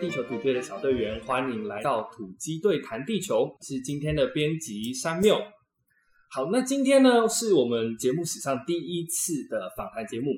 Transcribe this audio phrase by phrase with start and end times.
[0.00, 5.36] 地球土队的小队员，欢迎来到土鸡队谈地球，是今天的编辑山缪。
[6.30, 10.30] 好，那今天呢是我们节目史上第一次的访谈节目。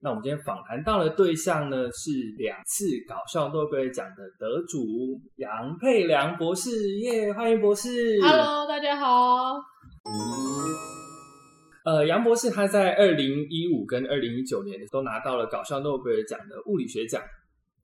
[0.00, 4.84] 那我们今天访谈到的对象呢是两次搞笑诺贝尔奖的得主
[5.36, 8.20] 杨佩良博士，耶，欢迎博士。
[8.20, 9.54] Hello，大家好。
[11.86, 17.22] 呃，杨博士他在二零一五跟二零一九年都拿到了搞笑诺贝尔奖的物理学奖。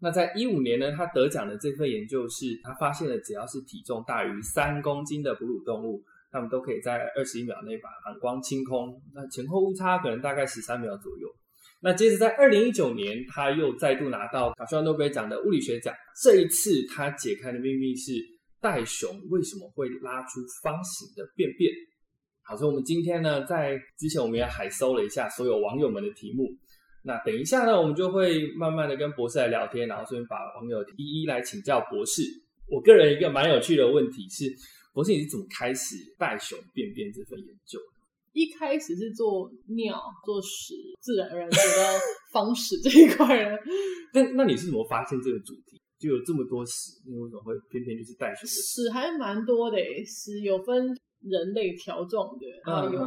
[0.02, 6.02] 那在一五年呢，他得奖的这份研究是，他发现了只要是体重大于三公斤的哺乳动物，
[6.33, 11.29] 它们都可以在二十一秒内把膀胱清空，那前后误差可能大概十三秒左右。
[11.80, 15.95] 那接着在二零一九年，他又再度拿到搞笑诺贝尔奖的物理学奖。
[16.21, 18.12] 这一次他解开的秘密是
[18.60, 21.73] 袋熊为什么会拉出方形的便便。
[22.43, 26.51] 好，所以我们今天呢，在之前我们也海搜了一下所有网友们的题目。
[27.05, 32.23] 那等一下呢，我们就会慢慢的跟博士来聊天，然后顺便把网友一一来请教博士。
[32.69, 34.47] 我个人一个蛮有趣的问题是，
[34.95, 37.87] 博士你是怎么开始袋熊便便这份研究的？
[38.33, 41.99] 一开始是做尿、做屎，自然而然走到
[42.33, 43.59] 方屎这一块了。
[44.15, 45.79] 那那你是怎么发现这个主题？
[45.99, 48.63] 就有这么多屎，你为什么会偏偏就是袋熊屎？
[48.63, 53.01] 屎还蛮多的诶，屎有分人类条状的，然后有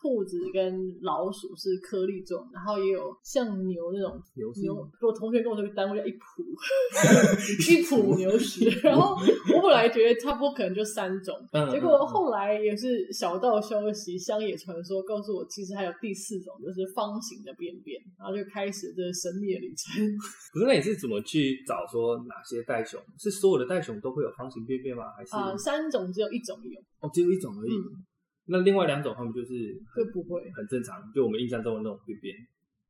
[0.00, 4.48] 兔子跟老鼠是颗粒状，然后也有像牛那种牛。
[5.00, 6.44] 我同学跟我说个单位叫一谱，
[7.70, 8.68] 一谱牛屎。
[8.82, 9.16] 然后
[9.54, 20.04] 我本来觉得差不多可能就三种，嗯结果后来也是小道消息、乡野传说告诉我，其实还有第四种，就是方形的便便，然后就开始这神秘的旅程。
[20.52, 25.04] 可是那你是怎么去找说哪些袋熊是所有的袋熊都会有方形便便吗？
[25.16, 27.72] 还是、啊、三种只有一种有，哦只有一种而已？
[27.74, 28.04] 嗯
[28.50, 30.40] 那另外两种他们就是就不会。
[30.56, 32.34] 很正常，就我们印象中的那种便便，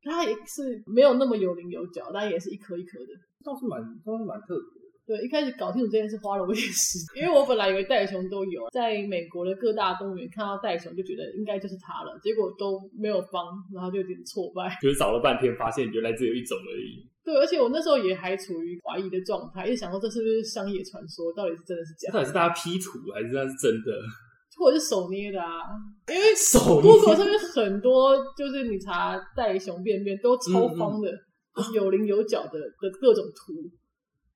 [0.03, 3.11] 它也是没有那么有棱有角，但也是一颗一颗的。
[3.43, 4.87] 倒是蛮倒是蛮特别的。
[5.05, 13.43] 对，一开始搞清楚这件事花了我一点时间， 因为我本来以为袋熊都有，在美国的各大动物园看到袋熊就觉得应该就是它了，结果都没有帮，
[13.75, 14.71] 然后就有点挫败。
[14.81, 17.05] 就是找了半天，发现原来只有一种而已。
[17.21, 23.91] 对，而且我那时候也还处于怀疑的状态，一直想说这是不是商业传说，到底是真的是假的，到底是大家 P 图还是那是真的？
[24.59, 25.63] 或者是手捏的啊？
[26.11, 31.09] 因为手 Google 上面很多就是你查袋熊便便都超方的，
[31.55, 33.53] 就是有棱有角的的各种图，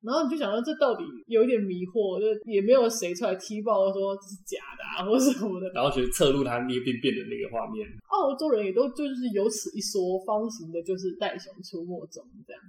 [0.01, 5.67] 然后你就想到这到底有一点迷惑，就也没有谁出来踢爆说这是假的啊或什么的。
[5.75, 12.61] 然后觉得侧录他捏便便的那个画面，澳洲人也都就是有此一说，方形的就是袋熊出没中这样。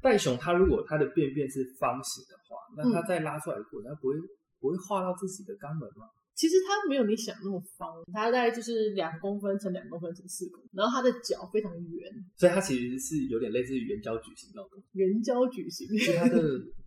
[0.00, 4.14] 袋熊它如果它的便便是方形的话，那它再拉出来的过程，它不会
[4.60, 6.08] 不会画到自己的肛门吗？
[6.34, 14.50] 其实它没有你想那么方，它大概就是两公分乘两公分乘四公分，然后它的脚非常圆，所以它其实是有点类似于圆角矩形
[14.92, 15.86] 圆角矩形。
[15.98, 16.40] 所以它的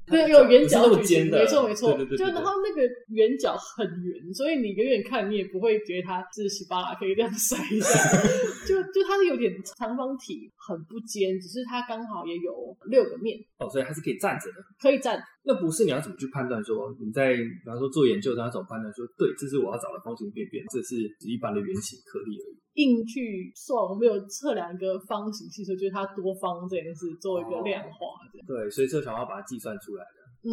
[0.06, 1.94] 对，有圆角那么矩形，尖的，没错没错。
[1.94, 7.90] 对对对对就然后那个圆角很圆，所以你远远看你也不会觉得它是稀巴拉可以这样塞一下。
[8.70, 12.54] 就就它是有点长方体，很不尖，只是它刚好也有
[12.90, 14.58] 六个面哦，所以它是可以站着的。
[14.80, 15.22] 可以站。
[15.44, 22.58] 那不是你要怎么去判断说你在比方说做研究的时候要怎么判断说对，这是我要找的方形便便，这是一般的圆形颗粒而已。
[22.76, 28.48] 硬去算，我们有测量一个方形系数，就是它多方这件事做一个量化这样。
[28.48, 30.50] 对，所以这想要把它计算出来的。
[30.50, 30.52] 嗯，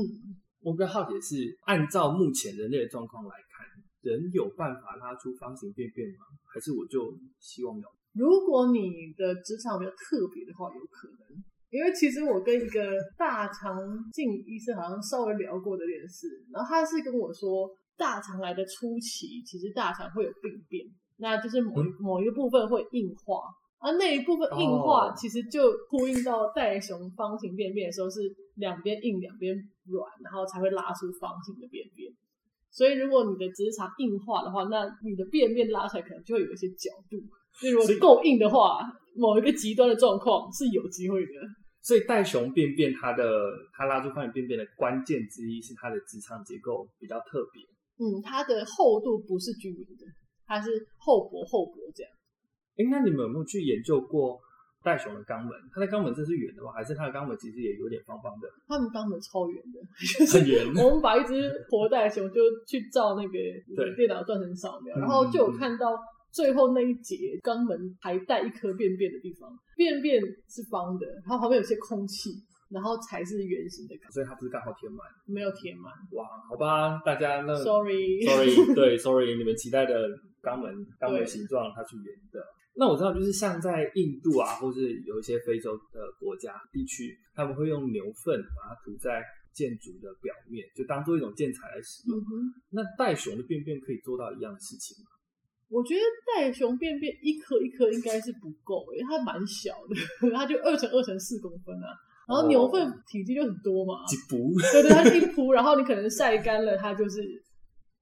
[0.63, 3.67] 我比较好奇的是，按照目前人类的状况来看，
[4.03, 6.27] 人有办法拉出方形便便吗？
[6.53, 7.87] 还是我就希望有？
[8.15, 11.43] 如果你的职场比较特别的话，有可能。
[11.73, 13.73] 因为其实我跟一个大肠
[14.13, 17.67] 镜医生好像稍微聊过这件事，然后他是跟我说，
[17.97, 20.85] 大肠来的初期，其实大肠会有病变，
[21.19, 23.43] 那就是某一某一个部分会硬化，
[23.79, 28.21] 而那一部分硬化哦其实就呼应到袋熊方形便便的时候是
[28.57, 29.55] 两边硬两边
[29.87, 32.13] 软，然后才会拉出方形的便便。
[32.71, 37.19] 所以如果你的直肠硬化的话，那你的便便拉出来可能就会有一些角度。
[37.61, 38.81] 就如所以果够硬的话，
[39.15, 41.33] 某一个极端的状况是有机会的。
[41.83, 43.27] 所以袋熊便便它的
[43.77, 47.61] 它拉出方形便便的关键之一是它的直肠结构比较特别。
[47.99, 50.07] 嗯，它的厚度不是均匀的，
[50.53, 52.13] 它是厚薄厚薄这样。
[52.77, 54.39] 哎，那你们有没有去研究过
[54.83, 55.53] 袋熊的肛门？
[55.73, 56.73] 它的肛门这是圆的吗？
[56.73, 58.49] 还是它的肛门其实也有点方方的？
[58.67, 59.81] 它们肛门超圆的，
[60.19, 63.33] 就是很圆我们把一只活袋熊就去照那个
[63.77, 65.97] 对电脑断层扫描，嗯然后就有看到
[66.33, 72.31] 最后那一节肛门还带一颗便便的地方，便便是方的，然后旁边有些空气，
[72.71, 75.07] 然后才是圆形的肛，所以它不是刚好填满？
[75.27, 75.93] 没有填满。
[76.13, 80.09] 哇，好吧，大家那 Sorry，sorry， 对，sorry，你们期待的
[80.43, 82.45] 肛门肛门形状它是圆的。
[82.75, 89.23] 那我知道，就是像在印度啊，或是有一些非洲的国家地区，他们会用牛粪把它涂在
[89.53, 92.19] 建筑的表面，就当做一种建材来使用。
[92.19, 95.11] 嗯哼，那袋熊的便便可以做到一样的事情吗？
[95.69, 96.01] 我觉得
[96.35, 101.93] 袋熊便便一颗一颗应该是不够，因为它蛮小的，它就二乘二乘四公分啊。
[102.27, 104.59] 然后牛粪体积就很多嘛，几不？
[104.73, 107.23] 对对，它是一铺，然后你可能晒干了，它就是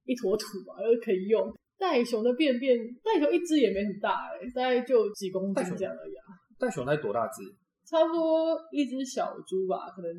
[0.04, 1.52] 一坨土嘛，然后可以用。
[1.80, 7.42] 袋熊的便便，袋熊一只也没很大哎、大概就几公斤这样而已啊，袋熊它多大只？
[7.88, 10.10] 差不多一只小猪吧，可能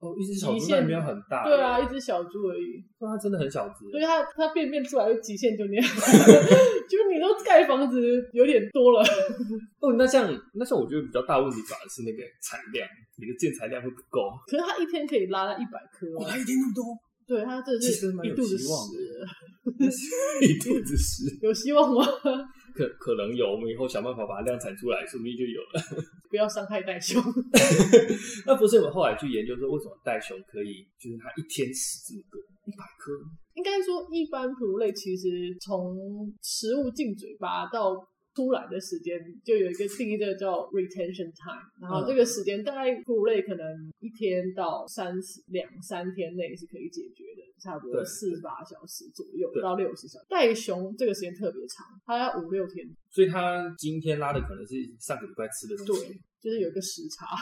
[0.00, 1.44] 哦，一只小猪那没有很大。
[1.44, 2.84] 对啊，一只小猪而已。
[3.00, 3.88] 那它真的很小只。
[3.90, 7.98] 所以它它便便出来的极限就那样， 就是你都盖房子
[8.34, 9.00] 有点多了。
[9.80, 14.28] 哦，那像那像我觉得比较大问题反而是那个产量，你的建材量会不够。
[14.46, 16.84] 可是它一天可以拉到一百颗哦，一天那么多，
[17.26, 18.66] 对，它这是 一肚子屎，
[20.42, 21.38] 一肚子屎。
[21.40, 22.04] 有希望吗？
[22.74, 25.80] 可可能有，我们以后想办法把它量产出来，说不定就有了。
[26.28, 27.22] 不要伤害袋熊。
[28.44, 33.12] 那不是我们后来去研究说，为什么袋熊可以，就是它一天吃这么多，一百颗？
[33.54, 35.28] 应该说，一般哺乳类其实
[35.60, 35.94] 从
[36.42, 37.94] 食物进嘴巴到
[38.34, 41.62] 出来的时间，就有一个定义，这个叫 retention time。
[41.80, 43.64] 然后这个时间大概哺乳类可能
[44.00, 50.26] 一天到三十两三天内是可以解决的，差不多对四十八小时左右对到六十小时。
[50.28, 57.26] 袋熊这个时间特别长，它要五六天，所以它今天拉的可能是上个礼拜吃的东西，对，就是有一个时差。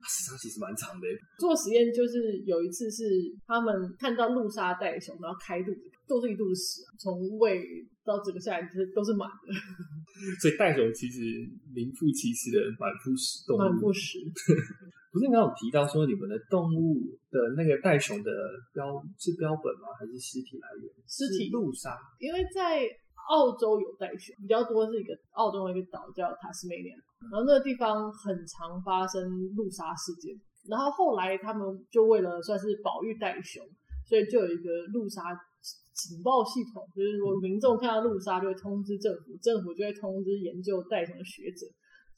[0.00, 1.06] 啊时差其实蛮长的。
[1.38, 3.04] 做实验就是有一次是
[3.46, 7.62] 他们看到路杀袋熊，然后开肚子，都是一肚子屎啊，从胃
[8.04, 9.54] 到整个下来就是都是满的，
[10.42, 11.22] 所以袋熊其实
[11.70, 13.58] 名副其实的满腹屎动物。
[13.62, 14.18] 满腹屎。
[15.10, 18.30] 不是你刚刚有提到说你们的动物的那个袋熊的
[18.72, 19.90] 标是标本吗？
[19.98, 20.86] 还是尸体来源？
[21.06, 21.98] 尸体是路杀。
[22.18, 22.86] 因为在
[23.30, 26.96] 澳洲有袋熊，比较多是一个澳洲的一个岛叫塔斯梅尼亚，
[27.26, 29.26] 然后那个地方很常发生
[29.56, 30.30] 路杀事件。
[30.68, 33.66] 然后后来他们就为了算是保育袋熊，
[34.06, 35.22] 所以就有一个路杀
[36.08, 41.66] 警报系统，就是如果民众看到路杀就会通知政府，政府就会通知研究袋熊的学者。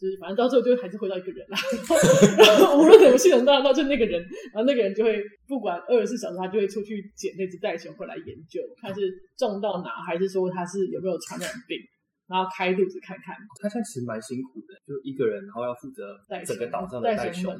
[0.00, 1.56] 就是反正到最后就还是回到一个人啦，
[2.42, 4.20] 然后无论怎么系统到到就那个人，
[4.52, 11.78] 然后那个人就会不管二十四小时，他就会出去捡那只袋熊回来研究，看是种到哪，还是说他是有没有传染病，
[12.26, 13.36] 然后开肚子看看。
[13.62, 17.54] 他现在其实蛮辛苦的，就一个人，然后要负责整个岛上的袋袋熊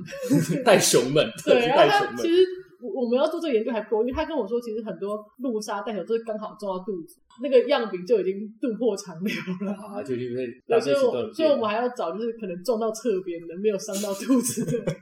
[0.64, 2.16] 袋熊们，对，是然后袋熊们。
[2.18, 2.42] 他其实
[2.82, 9.32] 我我们要做这个研究还不够，因为他跟我说，其实很多路杀袋熊都是刚好撞到肚子，那个样品就已经肚破长流
[9.64, 9.72] 了。
[9.72, 10.96] 啊，就因为对，浪所以
[11.32, 14.84] 所以我们还要找就是可能撞到侧边的，没有伤到肚子的。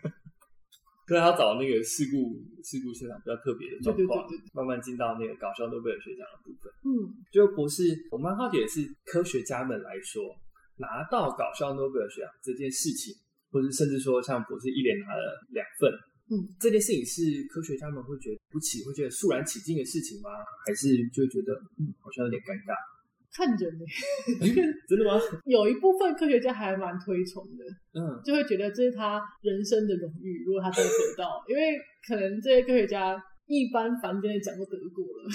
[1.09, 6.71] 可是他找那个事故事故现场比较特别的状对对况对对，慢慢进到那个搞笑诺贝尔学奖的部分。
[6.87, 7.83] 嗯，就博士
[8.13, 10.23] 我蛮好奇的是，科学家们来说，
[10.77, 13.13] 拿到搞笑诺贝尔学奖这件事情，
[13.51, 15.91] 或者甚至说像博士一连拿了两份，
[16.31, 20.31] 嗯，这件事情是科学家们会觉得不起，会觉得肃然起敬的事情吗？
[20.65, 22.75] 还是就觉得嗯，好像有点尴尬？
[23.33, 23.79] 看着呢、
[24.89, 25.21] 真的吗？
[25.47, 35.31] 有一部分科学家还蛮推崇的，嗯，就会觉得这是他人生的荣誉，如果他真的得到，因为可能这些科学家一般凡间的奖都得过了，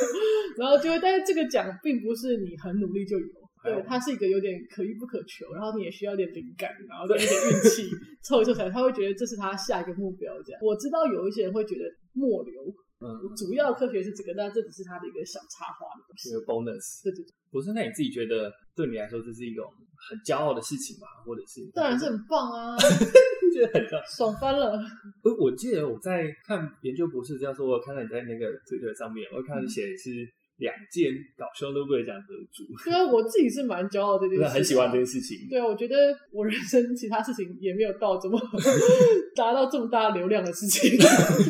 [0.60, 3.37] 然后就会，但是这个奖并不是你很努力就有。
[3.62, 7.90] 对，它是一个有点可遇不可求，然后你也需要一点灵感，然后再一点运气
[8.22, 10.32] 凑一凑起来，他会觉得这是他下一个目标。
[10.42, 12.54] 这样，我知道有一些人会觉得末流，
[13.00, 16.30] 嗯，主要科学是这个，但这只是他的一个小插花的东西。
[16.30, 17.02] 一个 bonus。
[17.02, 19.64] 对对对，博士，那你自己觉得对你来说这是一种
[20.08, 21.06] 很骄傲的事情吗？
[21.24, 22.76] 或者是当然是很棒啊，
[23.52, 23.82] 觉得很？
[24.16, 24.78] 爽翻了。
[25.22, 30.10] 我我记得我在看研究博士这样说，我看到你在那个推特上面，我看到你写的是
[30.58, 35.48] 两件搞笑诺贝尔奖得主，对啊，我自己是蛮骄傲这件事，很喜欢这件事情。
[35.48, 35.94] 对啊，我觉得
[36.32, 38.38] 我人生其他事情也没有到这么
[39.36, 40.98] 达到这么大流量的事情。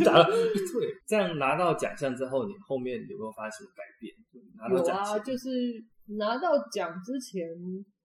[0.04, 4.14] 达到 对，这样拿到奖项之后，你后面有没有发生什么改变？
[4.56, 5.48] 拿到有啊，就是
[6.18, 7.48] 拿到奖之前，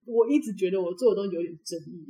[0.05, 2.07] 我一直觉得我做的东西有点争议。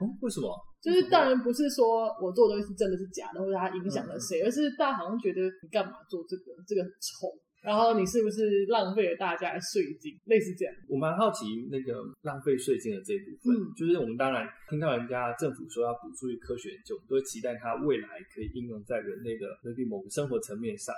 [0.00, 0.48] 哦，为什么？
[0.82, 7.28] 就是当然不是说我做的东西是真的是假的，或者它影响了嗯谁，而是大家好像觉得你干嘛做这个，这个很丑，
[7.64, 10.74] 然后你是不是浪费了大家的税金，类似这样。
[10.86, 20.94] 我蛮好奇那个浪费税金的这一部分，嗯就是我们当然听到人家政府说要补助于科学研究，我们都会期待它未来可以应用在人类的 maybe 某个生活层面上。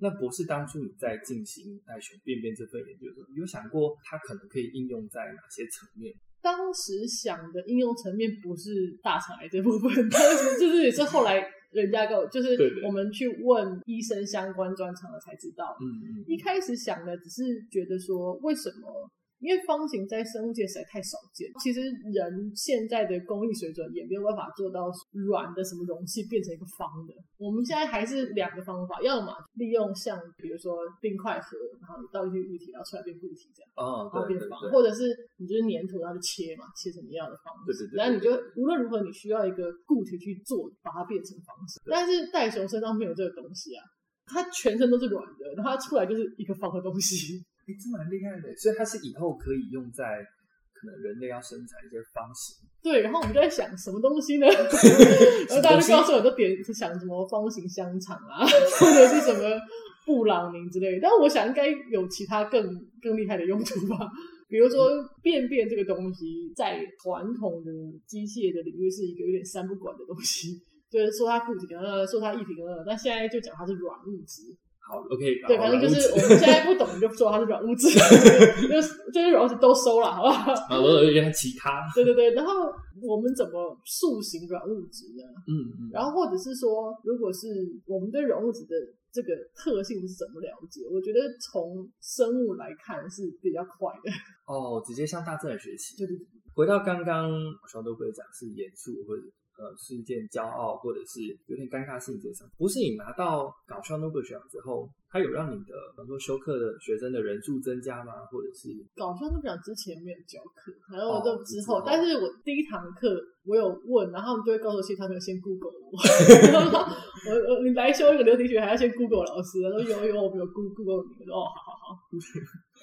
[0.00, 6.12] 那博士当初你在进行袋熊便便这份研究的时候，有想过它可能可以应用在哪些层面？
[6.40, 15.76] 当时想的应用层面不是大肠癌这部分， 当时就是也是后来人家跟我，就是我们去问医生相关专长的才知道。
[15.80, 15.86] 嗯
[16.20, 19.10] 嗯一开始想的只是觉得说，为什么
[19.40, 21.48] 因为方形在生物界实在太少见。
[21.62, 21.80] 其实
[22.12, 27.14] 人现在的工艺水准也没有办法做到软的什么容器变成一个方的。
[27.38, 37.72] 我们现在还是两个方法，要么利用像比如说冰块盒，然后你倒进去液体，然后出来变固体这样，哦，然后变方，或者是你就是粘土，然后就切嘛，切成你要的方式。
[37.72, 41.80] 对对对然后你就无论如何你需要一个固体去做，把它变成方式。
[41.86, 43.84] 但是袋熊身上没有这个东西啊，
[44.26, 47.44] 它全身都是软的，然后它出来就是一个方的东西。
[47.68, 50.24] 哎，这蛮厉害的，所以它是以后可以用在
[50.72, 52.56] 可能人类要生产一些方形。
[52.80, 54.46] 对，然后我们就在想什么东西呢？
[54.48, 58.46] 然后大家就告诉我，都点想什么方形香肠啊，
[58.80, 59.60] 或者是什么
[60.06, 61.00] 布朗尼之类的。
[61.02, 62.64] 但我想应该有其他更
[63.02, 64.08] 更厉害的用途吧。
[64.48, 64.88] 比如说
[65.20, 67.70] 便便这个东西，在传统的
[68.06, 70.56] 机械的领域是一个有点三不管的东西，
[70.88, 74.56] 就是说它固体呃，说它液体呃，但现在就讲它是软物质。
[74.88, 77.88] 好，OK，对，反正就是我们现在不懂，就说它是软物质，
[78.66, 80.52] 就是就是软物质都收了，好不好？
[80.72, 85.22] 啊，我有点其他，对对对，然后我们怎么塑形软物质呢？
[85.46, 87.46] 嗯嗯，然后或者是说，如果是
[87.86, 88.74] 我们对软物质的
[89.12, 90.80] 这个特性是怎么了解？
[90.90, 94.10] 我觉得从生物来看是比较快的。
[94.46, 95.96] 哦，直接向大自然学习。
[95.98, 97.28] 对对对，回到刚刚
[97.68, 99.22] 双都会讲是严肃或者
[99.58, 108.24] 呃是一件骄傲或者是有点尴尬性质上，不是你拿到搞笑诺贝尔奖之后，它有让你的很多修课的学生的人数增加吗？
[108.30, 115.98] 或者是搞笑诺贝尔奖之前没有教课，然后哦就之后，但是我第一堂课我有问，然后他们就会告诉我，其实他们有先 Google 我，
[117.26, 121.98] 我我你来修一个流体学还要先 Google 老师，他说有有我们有 Google Google 你，我说哦好好好，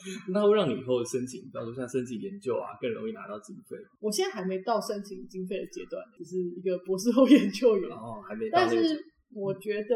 [0.30, 3.78] 那会让你以后申请，比如说像申请研究啊，更容易拿到经费。
[4.00, 7.90] 我现在还没到申请经费的阶段，只是一个博士后研究员。
[7.90, 9.00] 哦，还没到但那个是
[9.34, 9.96] 我觉得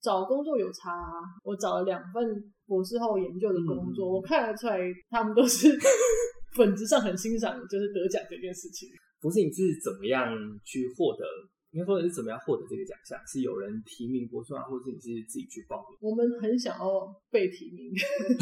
[0.00, 1.12] 找工作有差、啊，
[1.44, 2.22] 我找了两份
[2.66, 4.78] 博士后研究的工作，嗯我看得出来
[5.10, 5.68] 他们都是
[6.56, 8.88] 本质上很欣赏就是得奖这件事情。
[9.20, 10.32] 不是你是怎么样
[10.64, 11.24] 去获得？
[11.72, 13.18] 应该说你是怎么样获得这个奖项？
[13.26, 15.98] 是有人提名博士啊，或者你是自己去报名？
[16.00, 17.92] 我们很想要被提名，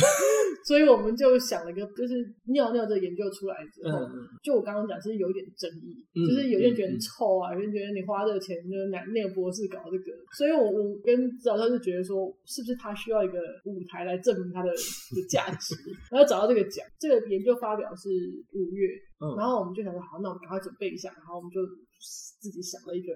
[0.67, 2.15] 所以我们就想了一个，就是
[2.53, 15.75] 尿尿这研究出来之后，嗯就我刚刚讲是有点争议，嗯就是有些人觉得臭啊，有些人觉得你花这个钱就是拿那个博士搞这个，所以我我跟指导教授觉得说，是不是他需要一个舞台来证明他的的价值，
[16.11, 18.09] 然后找到这个奖，这个研究发表是
[18.55, 21.61] 五月，嗯，然后我们就想说，好，那我们赶快准备一下，然后我们就
[22.41, 23.13] 自己想了一个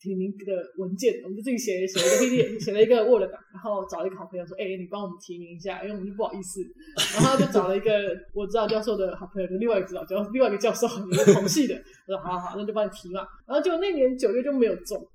[0.00, 0.46] 提名的
[0.78, 6.62] 文件，我们就自己写写了一个 PPT，写了一个 Word，然后找了一个好朋友说，哎、你帮我们提名一下，因为我们就不好意思，
[7.14, 7.92] 然后就找了一个
[8.32, 10.88] 我知道教授的好朋友，就另外一个指导教另外一个教授，
[11.34, 11.74] 同系的，
[12.06, 15.06] 我说好好好，那就帮你提嘛，然后就那年九月就没有中。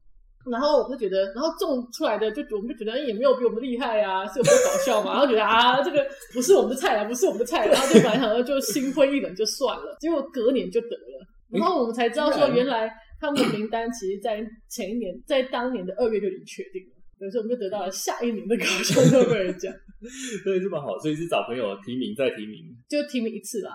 [0.52, 5.12] 然后我就觉得，然后种出来的就我们就觉得哎也没有比我们厉害啊，是有多搞笑嘛？
[5.14, 19.74] 然后觉得啊，这个不是我们的菜啊，不是我们的菜，然后就本来想说就心灰意冷就算了，结果隔年就得了，然后我们才知道说原来他们的名单其实在前一年，在当年的二月就已经确定了，所以说我们就得到了下一年的搞笑诺贝尔奖，
[20.44, 22.60] 对，这么好，所以是找朋友提名再提名，
[22.90, 23.72] 就提名一次啦。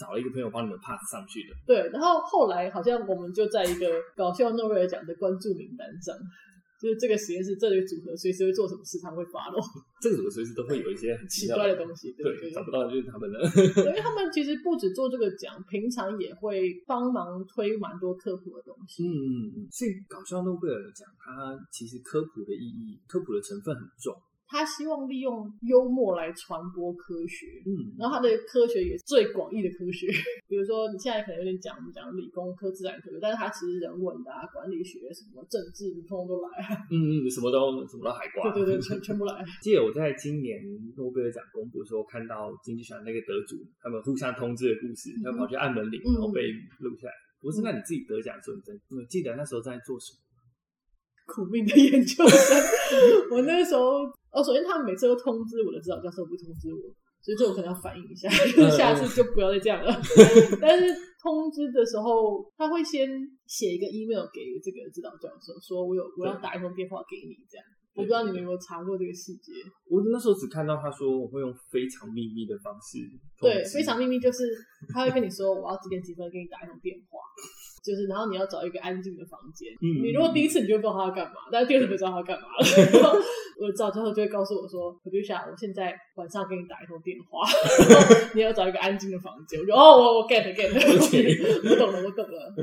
[0.00, 1.52] 找了一个朋友帮你们 pass 上去的。
[1.66, 3.84] 对，然后后来好像我们就在一个
[4.16, 6.16] 搞笑诺贝尔奖的关注名单上，
[6.80, 9.60] 就是这个实验室这个组合随时会做什么事，他们会发落
[10.00, 13.38] 这个组合随时都会有一些很奇 怪的东西，对对，找不到的就是他们了。
[13.84, 19.04] 因为他们其实不止做这个奖，平常也会帮忙推蛮多科普的东西。
[19.04, 24.16] 嗯嗯嗯，所以搞笑诺贝尔奖，它其实科普的意义、科普的成分很重。
[24.50, 30.10] 他希望利用幽默来传播科学，嗯，然后他的科学也是最广义的科学。
[30.50, 36.74] 比如说你现在可能有点讲我们讲理工科、自然科学，但是他其实人文的、啊、管理学、什么政治，你通通都来啊。
[36.90, 38.50] 嗯嗯，什么都什么都海挂。
[38.52, 39.38] 对对对，全全部来。
[39.62, 40.58] 记得我在今年
[40.96, 47.14] 诺贝尔奖公布的时候，看到经济学那个得主他们互相通知的故事，嗯他跑去按门铃，嗯然后被录下来。
[47.40, 50.18] 不是，那你自己得奖的时候，你真你记得那时候在做什么？
[51.30, 52.58] 苦命的研究生。
[53.30, 54.02] 我那时候，
[54.34, 56.90] 哦，首先他们每次都通知我的指导教授，不通知我，
[57.22, 59.94] 所以这我可能要反映一下， 就是下次就不要再这样了。
[60.60, 60.90] 但是
[61.22, 63.08] 通知的时候，他会先
[63.46, 67.64] 写一个 email 给这个指导教授，说我有我要打一通电话给你，这样。
[67.92, 69.50] 我不知道你们有没有查过这个细节？
[69.90, 73.02] 我那时候只看到他说我会用非常秘密的方式，
[73.42, 74.46] 对，非常秘密，就是
[74.94, 77.18] 他会跟你说我要几点几分给你打一通电话，
[77.82, 79.72] 就是然后你要找一个安静的房间。
[79.80, 82.60] 嗯你如果第一次你就不知道他要干嘛，但是第二次你就知道他要干嘛了。
[82.92, 83.18] 然后
[83.60, 87.44] 我找之后就会告诉我说 i c a 我现在晚上给你打一通电话，
[87.88, 89.60] 然后你要找一个安静的房间。
[89.60, 92.54] 我就哦，我我 get get，我懂了，我懂了。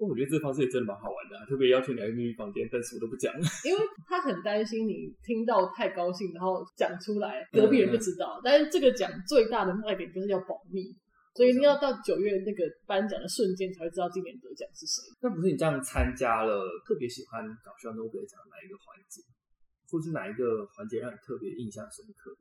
[0.00, 3.30] 我觉得这方式也真的蛮好玩的、啊，特别要求你来秘密房间，但是我都不讲。
[3.68, 8.40] 因为他很担心你听到太高兴，然后讲出来，隔壁人不知道。
[8.42, 10.88] 但是这个讲最大的卖点就是要保密，
[11.34, 15.02] 所以一定要到九月那个颁奖的瞬间才会知道今年得奖是谁。
[15.22, 19.22] 那不是你这样参加了，特别喜欢搞笑诺贝尔奖哪一个环节，
[19.88, 22.34] 或是哪一个环节让你特别印象深刻？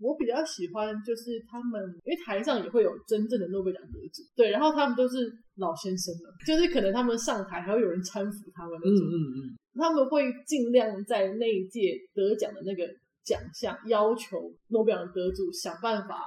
[0.00, 9.38] 我比较喜欢就是他们，因为台上也会有真正的诺贝尔奖得主，对，然后他们都是老先生了，就是可能他们上台还会有人搀扶他们那种，嗯嗯，
[9.78, 12.84] 他们会尽量在那一届得奖的那个
[13.22, 16.26] 奖项要求诺贝尔奖得主想办法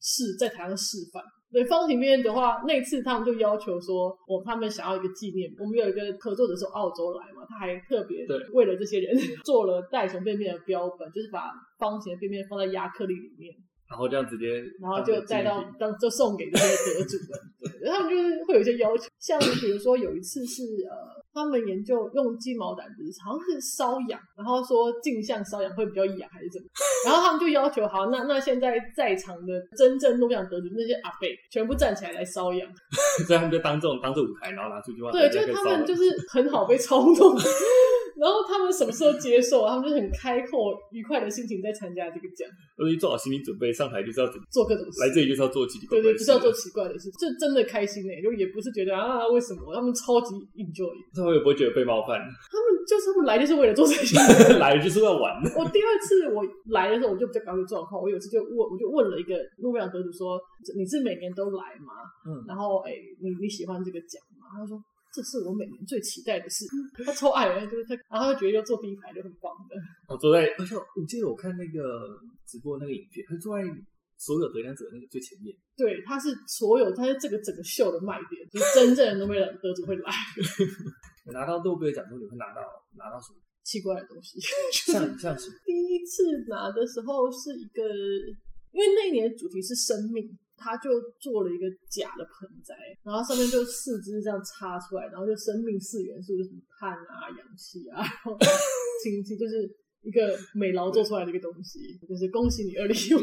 [0.00, 1.22] 示在台上示范。
[1.52, 5.50] 对方形面的话，那次他们就要求说，我他们想要一个纪念。
[5.58, 13.52] 我们有一个合作者是澳洲来嘛，他还特别对为了这些人 做了袋熊便便的标本，就是把方形的便便放在亚克力里面，
[13.90, 17.40] 然后这样直接，然后就带到当就送给这些得主们。
[17.82, 26.66] 对，他们就是会有一些要求，像比如说有一次是呃，他们研究用鸡毛掸子，好像是瘙痒，然后说镜像瘙痒会比较痒还是怎么，
[27.06, 32.68] 然后他们就要求好，那那现在在场的真正诺贝尔奖得主那些阿贝全部站起来来瘙痒。
[33.26, 35.10] 所以他们就当这种当这舞台，然后拿出去话。
[35.10, 37.36] 对，就是他们就是很好被操纵，
[38.20, 42.46] 然后他们什么时候接受，他们就很开阔、愉快的心情在参加这个奖，
[42.76, 45.00] 都是做好心理准备，上台就是要准做各种事。
[45.00, 54.20] 来这里就是要做奇奇怪怪对对，不，是要做奇怪的事，这真的开心哎、就也不是觉得啊为什么，他们超级 enjoy，他们也不会觉得被冒犯，他们就是他们来就是为了做这些。
[54.60, 55.32] 来就是要玩。
[55.56, 58.00] 我第二次我来的时候，我就比较搞清状况。
[58.02, 60.38] 我有一次就问，我就问了一个诺贝尔得主说
[60.76, 62.04] ：“你是每年都来吗？
[62.28, 64.76] 嗯，然后哎、你你喜欢这个奖吗？”他说
[65.12, 66.64] ：“这是我每年最期待的事。
[67.04, 69.76] ”他超爱人，就是他，然后他觉得要坐第一排就很棒的。
[70.08, 73.64] 我坐在，而且我记得我看那个直播那个影片，他坐在
[74.16, 75.56] 所有得奖者的那个最前面。
[75.76, 80.12] 对，他是所有，他是这个整个秀的卖点，就是真正的诺贝尔得主会来，
[81.32, 82.60] 拿到诺贝尔奖之后，你会拿到
[82.96, 83.40] 拿到什么？
[83.62, 84.40] 奇怪的东西。
[84.72, 85.54] 像像什么？
[85.64, 87.82] 第一次拿的时候是一个，
[88.72, 90.26] 因为那一年的主题是生命，
[90.60, 98.36] 他就做了一个假的盆栽，然后上面就四肢这样插出来，然后就生命四元素，就么碳啊、氧气啊，然后
[99.02, 99.64] 氢气，就是
[100.02, 103.20] 一个美劳做出来的一个东西，就是恭喜你二零一五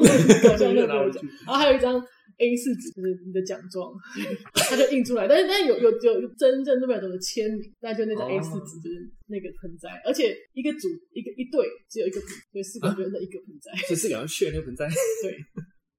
[0.49, 2.01] 搞笑诺贝尔奖，然后还有一张
[2.38, 3.93] A 四纸，就是你的奖状，
[4.53, 13.71] 他就印出来，但是但是有有有有真正诺贝尔奖的签名，但就那张哦 A 四纸就是那个盆栽，而且一个组一个一队只有一个盆，所以四个人的一个盆栽。
[13.88, 14.89] 所以四个炫那个盆栽。
[15.21, 15.38] 对。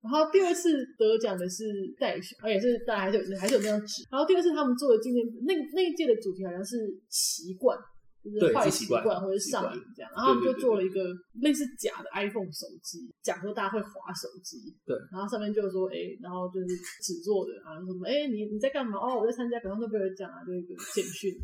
[0.08, 1.64] 然后第二次得奖的是
[2.00, 4.02] 戴熊，而且是大家还是有还是有那张纸。
[4.10, 7.76] 然后第二次他们做的纪念那那一届的主题好像是习惯，
[8.24, 10.10] 就是坏习惯或者是上瘾这样。
[10.16, 14.74] 然后他们就做了一个类似假的 iPhone 手机，讲说大家会划手机。
[14.86, 14.96] 对。
[15.12, 16.66] 然后上面就说，哎，然后就是
[17.04, 18.96] 纸做的，然后说什么，哎，你你在干嘛？
[18.96, 21.36] 哦，我在参加搞笑诺贝尔奖啊，就一个简讯。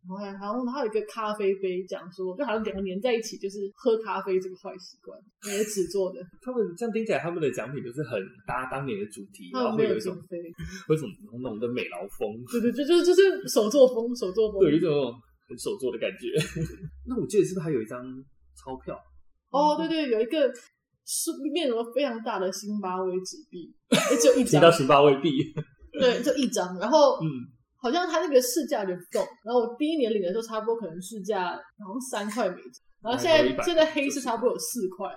[0.00, 5.18] 然后还然后还有一个咖啡杯，讲说就好像两个连在一起，就是喝咖啡这个坏习惯，
[5.52, 6.18] 也是纸做的。
[6.40, 14.60] 他们这样听起来，他们的奖品就是很搭当年的主题，然后会有一种会有一种浓浓的美劳风，对对，就就是就是手作风，手作风。
[14.60, 15.12] 对，有一种
[15.48, 16.32] 很手作的感觉。
[17.06, 18.00] 那我记得是不是还有一张
[18.56, 18.96] 钞票？
[19.50, 20.50] 哦，对对，有一个
[21.04, 25.30] 是面额非常大的津巴威纸币，也只有一张 提到，辛巴威币，
[25.92, 26.78] 对，就一张。
[26.78, 27.26] 然后嗯，
[27.80, 35.08] 好像他那个市价有点不够，然后我第一年领的时候差不多可能市价好像三块美金，然后现还有100在现在黑市差不多有四块，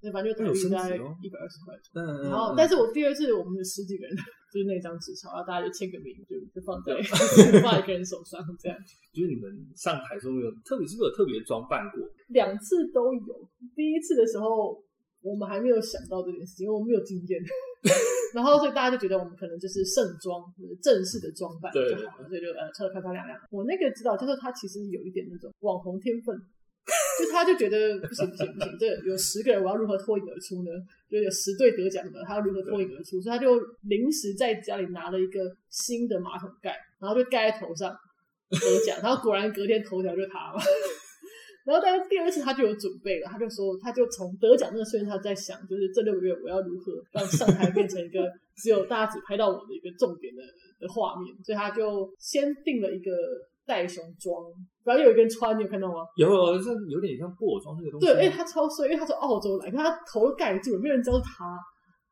[0.00, 1.74] 对，反正就等于大概一百二十块。
[1.94, 4.16] 嗯，然后，但是我第二次我们有十几个人，
[4.48, 6.96] 就是那张纸钞，然后大家就签个名，就就放在
[7.60, 8.78] 放在一个人手上这样。
[9.12, 12.00] 就是你们上台的时候有特别是不是有特别装扮过？
[12.28, 13.48] 两次都有。
[13.76, 14.80] 第一次的时候，
[15.20, 17.42] 我们还没有想到这件事情，因为我们没有经验。
[18.34, 23.38] 然后，所以大家就觉得我们可能就是盛装，就是正式的装扮就好了，所以就呃穿的漂漂亮亮。
[23.50, 26.36] 我那个指导教授他其实有一点那种网红天分，
[27.18, 30.70] 就他就觉得不行不行不行，这有十个人我要如何脱颖而出呢？
[31.08, 33.20] 就有十对得奖的，他要如何脱颖而出？
[33.20, 37.96] 所以他就临时在家里拿了一个新的马桶盖，然后就盖在头上
[38.50, 40.60] 得奖，然后果然隔天头条就他嘛。
[41.68, 48.24] 然后，但是第二次他就有准备了，他就说，他就从得奖那个瞬间，他在想，就是这六个月我要如何让上台变成一个
[48.56, 50.40] 只有大家只拍到我的一个重点的
[50.80, 53.12] 的画面，所以他就先定了一个
[53.66, 54.32] 袋熊装，
[54.82, 56.08] 然后有一个人穿，你有看到吗？
[56.16, 56.26] 有，
[56.58, 58.06] 这有点像布偶装那个东西。
[58.06, 61.44] 对，哎、他超帅，因为他从澳洲来，可他头都盖住了，没有人知道是他。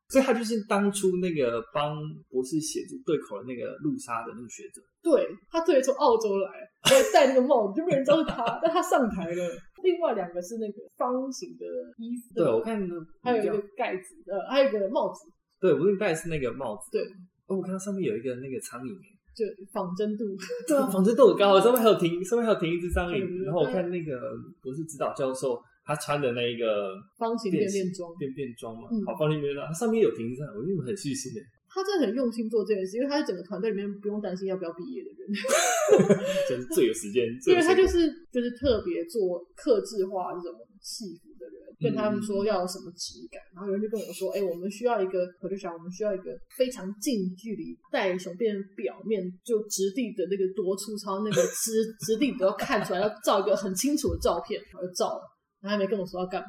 [0.08, 1.96] 所以他就是当初那个帮
[2.30, 4.80] 博士写作对口的那个路莎的那个学者。
[5.02, 6.50] 对他特别从澳洲来，
[6.82, 9.42] 还戴那个帽子，就没人知道是他， 但他上台了。
[9.82, 11.64] 另外两个是那个方形的
[11.98, 12.76] 衣服，对，我看
[13.22, 16.90] 还有一个盖子，呃，还有一个帽子，对，我给你戴的是那个帽子。
[16.90, 17.02] 对，
[17.46, 18.90] 哦，我看到上面有一个那个苍蝇，
[19.36, 20.24] 就仿真度，
[20.66, 23.44] 对啊，仿真度很高，上面还有停，上面还有停一只苍蝇。
[23.44, 24.18] 然后我看那个
[24.60, 31.40] 博士指导教授，他穿的那一个方形便便装便便装嘛嗯，好方形便便装，它上面有停一只苍蝇，我觉得你们很细心的。
[31.68, 35.28] 他真的很用心做这件事，因为他是整个团队里面不用担心要不要毕业的人，
[36.48, 55.35] 真是最有时间，最因为他时间就是就是特别做克制化这种戏服的人，跟他们说要有什么质感，然后有人就跟我说，哎、我们需要一个，我就想我们需要一个非常近距离袋熊变表面就质地的那个多粗糙，那个质质地都要看出来，要照一个很清楚的照片，我就照了。
[55.60, 56.48] 然后还没跟我说要干嘛，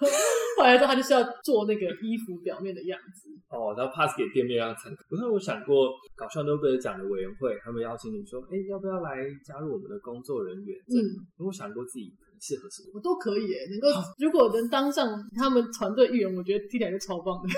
[0.58, 5.02] 后来说他就是要做那个衣服表面的样子，哦，然后 pass 给店面让参考。
[5.08, 10.76] 可是我想过，搞笑诺贝尔奖的委员会，他们邀请你说，哎，要不要来加入我们的工作人员？
[10.88, 10.96] 嗯，
[11.38, 12.90] 我想过自己可能适合什么。
[12.94, 17.48] 我都可以耶，能够如果能当上他们团队一员，我觉得听起来就超棒的。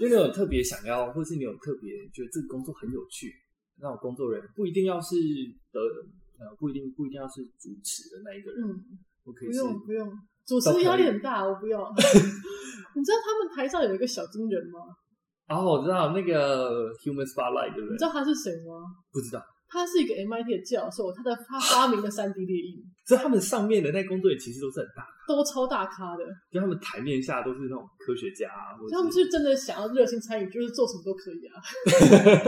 [0.00, 3.32] 因为你有特别想要，或是你有特别觉得这个工作很有趣，
[3.80, 5.16] 那种工作人员不一定要是
[5.72, 5.80] 的，
[6.38, 8.62] 呃，不一定不一定要是主持的那一个人，
[9.24, 10.10] 我可以不用不用，
[10.46, 11.78] 主持压力很大，我不要。
[12.94, 14.80] 你知道他们台上有一个小金人吗？
[15.48, 18.04] 哦，我知道那个 Human Spotlight 对不对你知？
[18.04, 18.84] 道他是谁吗？
[19.12, 26.24] 不知道，他是一个 MIT 的教授，他的他发明了三 D 列印，所以他们上面的那工作人员其实都是很大，都超大咖的。
[26.50, 31.56] 就他们台面下都是那种科学家啊，或者他们是真的想要热心参与，就是做什么都可以啊。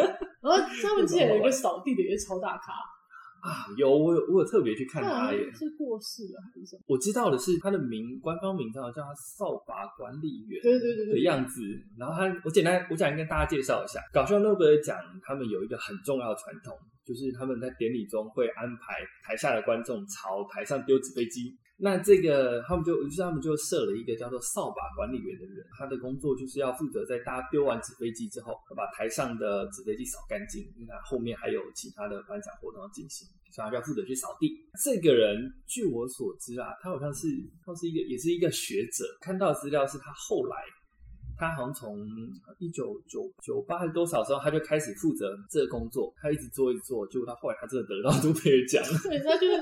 [0.44, 2.72] 然后他们之前有一个扫地的也是超大咖，
[3.44, 5.44] 啊，有我有我有特别去看他耶。
[5.52, 6.82] 是过世了还是什么？
[6.88, 11.60] 我知道的是他的名官方名称叫他扫把管理员对对对对，的样子。
[11.98, 16.72] 然后他，我简单我简单跟大家介绍一下，搞笑诺贝尔奖他们有一个很重要的传统，
[17.04, 21.54] 就是他们在典礼中会安排台下的观众朝台上丢纸飞机。
[21.76, 34.54] 那这个他们就于是他们就设了一个叫做扫把管理员的人，他的工作就是要负责在大家丢完纸飞机之后，把台上的纸飞机扫干净，因为他后面还有其他的颁奖活动要进行，所以他要负责去扫地。
[34.84, 37.26] 这个人据我所知啊，他好像是
[37.64, 40.56] 他是一个也是一个学者，看到资料是他后来。
[41.38, 41.98] 他好像从
[42.58, 48.82] 一九九九八还是多少时候，他就开始负责这个工作，他一直做一直做，结果他后来他真的得到诺贝尔奖。
[49.08, 49.56] 对，他就是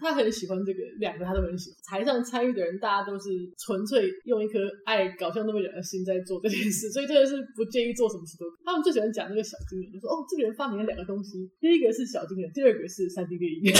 [0.00, 1.76] 他很喜欢这个，两个他都很喜欢。
[2.00, 8.46] 台上参与的人，大家都是纯粹用一颗爱搞笑那么人的心在做这件事，所以真的是不介意做什么事都。
[8.64, 13.72] 他们最喜欢讲那个小金人，就说哦，这个人发明了两个东西，第一个是小金人，第二个是三 D 电影。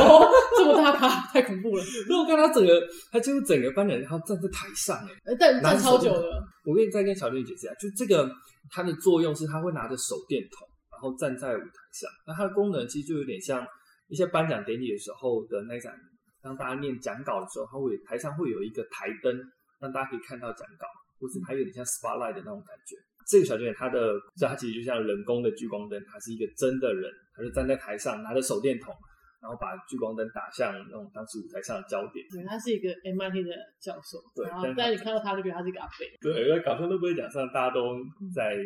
[0.00, 1.84] 哦，这么大咖，太恐怖了。
[2.08, 2.80] 然后我看他整个，
[3.12, 6.22] 他几乎整个班人，他站在台上，哎，呃但站超久的，
[6.64, 8.30] 我跟你再跟小丽解释一下，就这个
[8.70, 12.10] 它的作用是，它会拿着手电筒，然后站在舞台上。
[12.26, 13.66] 那它的功能其实就有点像
[14.08, 15.94] 一些颁奖典礼的时候的那盏，
[16.42, 19.34] 当大家念讲稿的时候，它会台上会有一个台灯，
[19.80, 20.86] 让大家可以看到讲稿，
[21.18, 22.96] 或是它有点像 spotlight 的那种感觉。
[23.26, 28.92] 这个小金人，他的，所以他其实就像人工的聚光灯，它是一个真的人，他就站在台上拿着手电筒，
[29.40, 32.24] 然后把聚光灯打向那种当时舞台上的焦点。
[32.30, 33.50] 对，他是一个 MIT 的
[33.80, 37.98] 教授，然后对但你看到他就觉得他是一个阿贝，对，因为搞笑都不会讲上，大家都
[38.34, 38.56] 在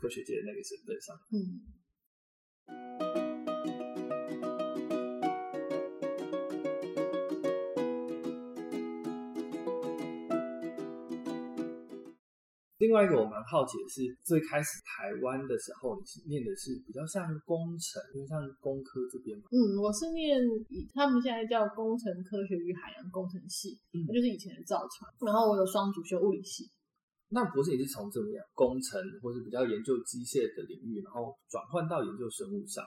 [0.00, 1.16] 科学界的那个身份上。
[1.32, 3.23] 嗯。
[12.84, 19.48] 另外一个我蛮好奇的是，最开始台湾的时候，你是念的是比较像工程，因为像工科这边嘛。
[19.48, 20.36] 嗯，我是念
[20.68, 25.08] 以他们现在叫工程科学与海洋工程系，嗯那就是以前的造船。
[25.24, 26.68] 然后我有双主修物理系，
[27.30, 32.84] 那博士你是从怎么样工程或是比较研究机械的领域，然后转换到研究生物上？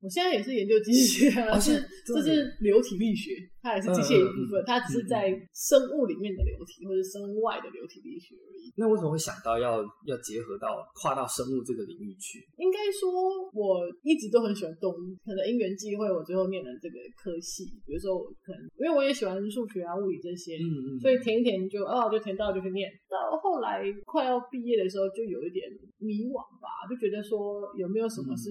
[0.00, 1.76] 我现在也是研究机械啊，哦是
[2.08, 8.72] 是这是流体力学，它也是机械一部分，它只是在生物里面的流体或者生物外的流体力学而已。
[8.76, 12.40] 那为什么会想到要要结合到跨到生物这个领域去？
[12.56, 13.12] 应该说，
[13.52, 17.68] 我一直都很喜欢动物，可能因缘际会，我最后念了这个科系。
[17.84, 22.88] 比如说，我可能因为我也喜欢数学啊、物理这些，嗯嗯，所以填一填就哦，就填到就去念。
[23.04, 28.48] 到后来快要毕业的时候，就有一点迷惘吧，就觉得说有没有什么是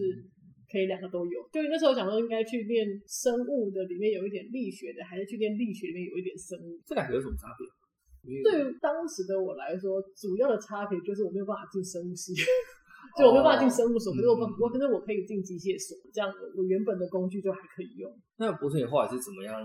[0.72, 1.42] 可以两个都有。
[1.52, 6.80] 就那时候想说，应该去念生物的里面有一点力学的，还是去念力学里面有一点生物。
[6.86, 7.66] 这两个有什么差别？
[8.44, 12.36] 对于当时的我来说，主要的差别就是我没有办法进生物系，
[13.18, 18.12] 就我没有办法进生物所，可是我我可是我可以进机械所，这样我原本的工具就还可以用。
[18.38, 19.64] 那博士你后来是怎么样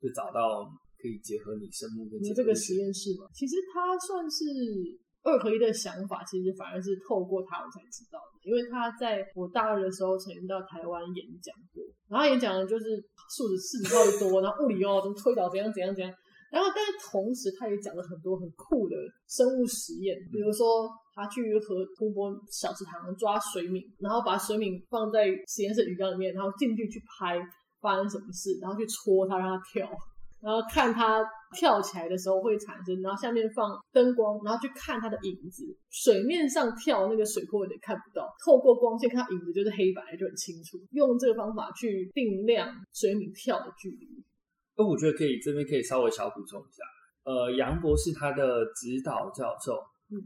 [0.00, 0.64] 就找到
[0.96, 4.44] 可以结合你生物跟你这个实验室嘛，其实它算是
[5.22, 12.96] 二合一的想法，其实反而是透过他我才知道的，因为他在我大二的时候曾经到台湾演讲过，然后演讲的就是
[13.28, 16.12] 数字四十超级多，然后物理哦怎么推导怎样怎样怎样，
[16.50, 18.96] 然后，但是同时，他也讲了很多很酷的
[19.28, 27.38] 生物实验，比如说他去河湖泊小池塘抓水敏，然后把水敏放在实验室鱼缸里面，然后进去去拍
[27.80, 29.88] 发生什么事，然后去戳它让它跳，
[30.42, 31.24] 然后看它
[31.56, 35.64] 跳起来的时候会产生，然后下面放灯光，然后去看它的影子。
[35.90, 40.78] 水面上跳那个水波有点看不到，透过光线看到影子就是黑白就很清楚。
[40.92, 44.06] 用这个方法去定量水母跳的距离。
[44.76, 46.82] 那我觉得可以，这边可以稍微小补充一下。
[47.22, 49.76] 呃，杨博士他的指导教授，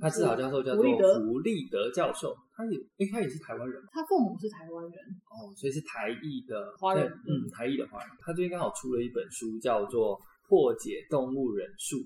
[0.01, 4.95] 他指导教授叫做胡立德教授，他也，哎，他也是台湾人，他父母是台湾人，
[5.27, 8.09] 哦，所以是台裔的华人，嗯，台裔的华人。
[8.21, 10.17] 他最近刚好出了一本书，叫做
[10.55, 11.97] 《破解动物人数》，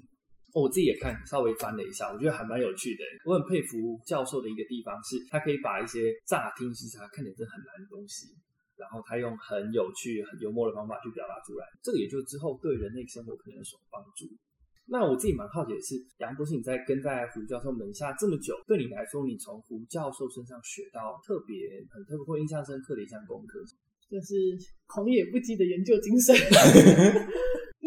[0.54, 3.04] 我自己也看，稍微翻了一下，我觉得还蛮有趣的。
[3.26, 8.32] 我很佩服教授的一个地方是，他可以把一些乍听之下看起来真很难的东西。
[8.80, 14.24] 然后他用很有趣、很幽默的方法去表达出来，这个也就之后对人类生活可能有什么帮助。
[14.86, 23.60] 那我自己蛮好奇的是，杨博士你在跟在胡教授门下这么久，对你来说，你从胡教授身上学到特别、很特别或印象深刻的一项功课，
[24.08, 24.56] 就是
[24.86, 26.32] 狂野不羁的研究精神。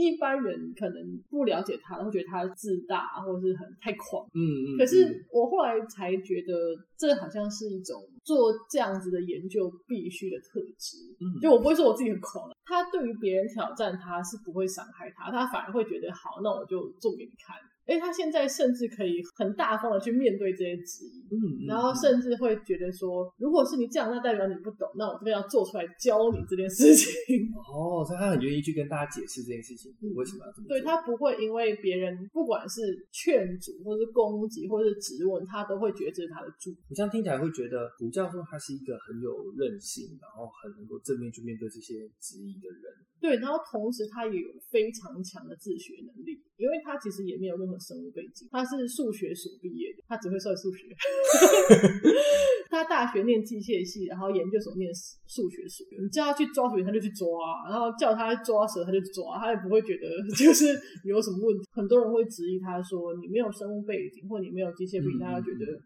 [0.01, 0.95] 一般人可能
[1.29, 4.25] 不了解他，会觉得他自大或者是很太狂。
[4.33, 4.77] 嗯嗯。
[4.77, 6.53] 可是我后来才觉得，
[6.97, 10.97] 这好像是一种做这样子的研究必须的特质。
[11.19, 11.39] 嗯。
[11.39, 17.55] 就我不会说我自己很狂，他对于别人挑战他是不会伤害他，他反而会觉得好，那我就做给你看。
[17.85, 27.11] 哎，他现在甚至可以很大方的去面对这些质疑，嗯，然后甚至会觉得说，如果是你这样，那代表你不懂，那我这边要做出来教你这件事情。
[27.67, 30.77] 哦，所以他很愿意去跟大家解释这件事情为什么要这么做。
[30.77, 36.69] 对他不会因为别人不管是劝阻，或是攻击，或是质问，他都会觉得这是他的主。
[36.87, 42.93] 你这样听起来会觉得胡教授他是一个很有韧性，然后很能够正面去面对这些质疑的人。
[43.21, 50.87] 对，然后同时他也有非常强的自学能力，因为他其实也没有任何生物背景，他是数学所毕业的，他只会算数学。
[52.71, 54.89] 他大学念机械系，然后研究所念
[55.27, 55.85] 数学所。
[56.01, 57.27] 你叫他去抓水，他就去抓；
[57.69, 60.73] 然后叫他抓蛇，他就抓，他也不会觉得 就是
[61.05, 61.67] 有什么问题。
[61.71, 65.77] 很多人会质疑他说：“你没有生物背景，或你没有机械背景，他就觉得。”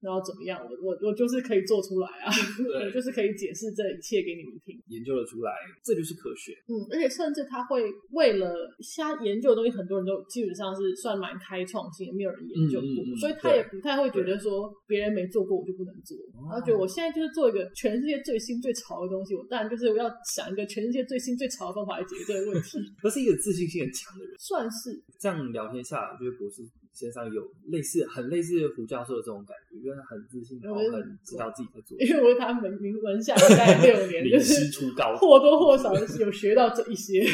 [0.00, 0.58] 然后怎么样？
[0.64, 2.32] 我我我就是可以做出来啊，
[2.84, 5.52] 我就是可以解释这一切给你们听，研究了出来，
[5.84, 6.52] 这就是科学。
[6.68, 16.16] 嗯，而且甚至他会为了瞎研究的东西，很多人都基本上是算蛮开创性，没有人研究过，所以他也不太会觉得说别人没做过我就不能做。
[16.32, 22.78] 然后觉得我现在就是做一个全世界最新最潮的东西，我当然就是要想一个全世界最新最潮的方法来解决这个问题。
[23.02, 26.62] 他是一个自信心很强的人，算是这样聊天下来，我觉得博士。
[26.92, 31.96] 身上有类似很类似胡教授的这种感觉，因为他很自信，然后很知道自己在做。
[32.00, 37.22] 因为我是他门名门下待六年， 就是出高或多或少有学到这一些。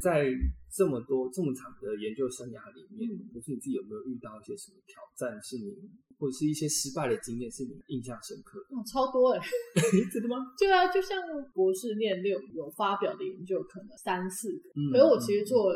[0.00, 0.32] 在
[0.72, 5.76] 这么多这么长的研究生涯里面，不是你自己有没有遇到一些什么挑战，是你
[6.16, 8.60] 或者是一些失败的经验，是你印象深刻？
[8.70, 9.40] 哦，超多哎！
[10.10, 10.36] 真的吗？
[10.58, 11.20] 对啊，就像
[11.52, 15.74] 博士念六有发表的研究，可能三四个，嗯，可是我其实做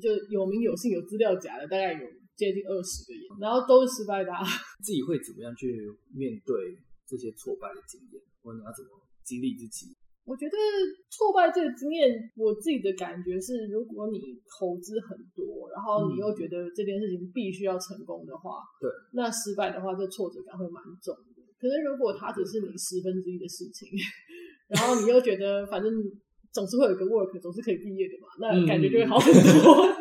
[0.00, 2.06] 就有名有姓有资料夹的，大概有。
[2.36, 4.30] 接近二十个亿，然后都是失败的。
[4.82, 5.70] 自己会怎么样去
[6.12, 8.90] 面对这些挫败的经验，或者你要怎么
[9.24, 9.94] 激励自己？
[10.24, 10.56] 我觉得
[11.10, 21.44] 挫败这个经验，我自己的感觉是，如果你投资很多，然后你又觉得这件事情必须要成功的话，对，那失败的话，这挫折感会蛮重的。
[21.60, 23.88] 可是如果它只是你十分之一的事情，
[24.68, 25.92] 然后你又觉得反正
[26.52, 29.92] 总是会有一个 work，总是可以毕业的嘛，那感觉就会好很多。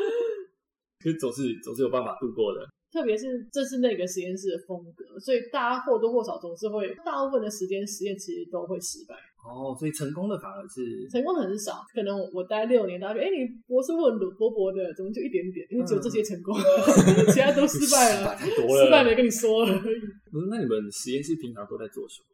[1.03, 2.63] 其实总是总是有办法度过的，
[2.93, 9.13] 特别是这是那个实验室的风格，所以大家或多或少总是会，大部分的时间实验其实都会失败。
[9.43, 10.79] 哦，所以成功的反而是
[11.11, 15.67] 成功的很少，可能我待六年，大家觉得哎，你博士论文薄薄的，怎么就一点点？
[15.69, 16.55] 因为只有这些成功，
[17.27, 19.99] 其他都失败了，太多了，失败没跟你说而已。
[20.31, 22.31] 不是，那你们实验室平常都在做什么？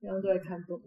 [0.00, 0.84] 平常都在看动物。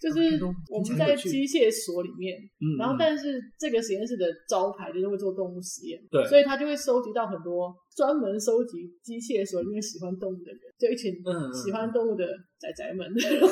[0.00, 0.38] 就是
[0.70, 2.36] 我们在机械所里面，
[2.78, 11.14] 然后但是这个实验室的招牌就是会做动物实验，对，所以他就会收集到很多专门收集机械所里面喜欢动物的人，就一群
[11.52, 12.26] 喜欢动物的
[12.58, 13.48] 仔仔们，然 后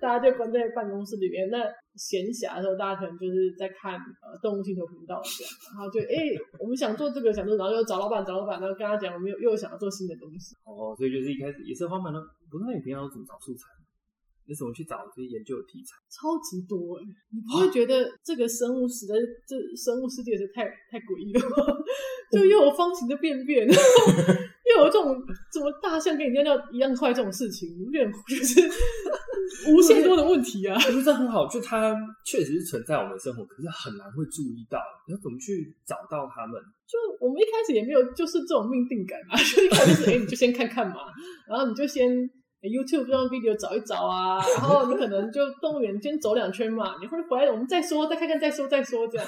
[0.00, 1.48] 大家就关在办公室里面。
[1.50, 10.56] 那闲暇的时候，大家可能就是在看呃动物星球频道这样，然后就哎，我们想做这个，想做，然后又找老板，找老板，然后跟他讲，我们又又想要做新的东西。
[10.64, 12.20] 哦，所以就是一开始也是花蛮多，
[12.50, 13.68] 不是那你平常怎么找素材？
[14.46, 15.96] 你怎么去找这些研究的题材？
[16.10, 17.02] 超级多哎！
[17.32, 19.14] 你不会觉得这个生物史的
[19.46, 21.56] 这生物世界是太太诡异了吗？
[22.30, 25.14] 就又有方形的便便， 又有这种
[25.52, 28.60] 什么大象跟你尿尿一样快这种事情，有点就是
[29.70, 30.74] 无限多的问题啊。
[30.80, 36.60] 可是这很好，就它确实是存在我们生活，可是很难会注意到，你要怎么去找到它们？
[36.86, 40.96] 就我们一开始也没有就是这种命定感嘛，就一开始是哎、你就先看看嘛，
[41.48, 42.30] 然后你就先、诶
[42.68, 49.26] YouTube 上 video 找一找啊， 然后你可能就动物园先走两圈嘛，你会回来我们再说，再看看再说再说这样，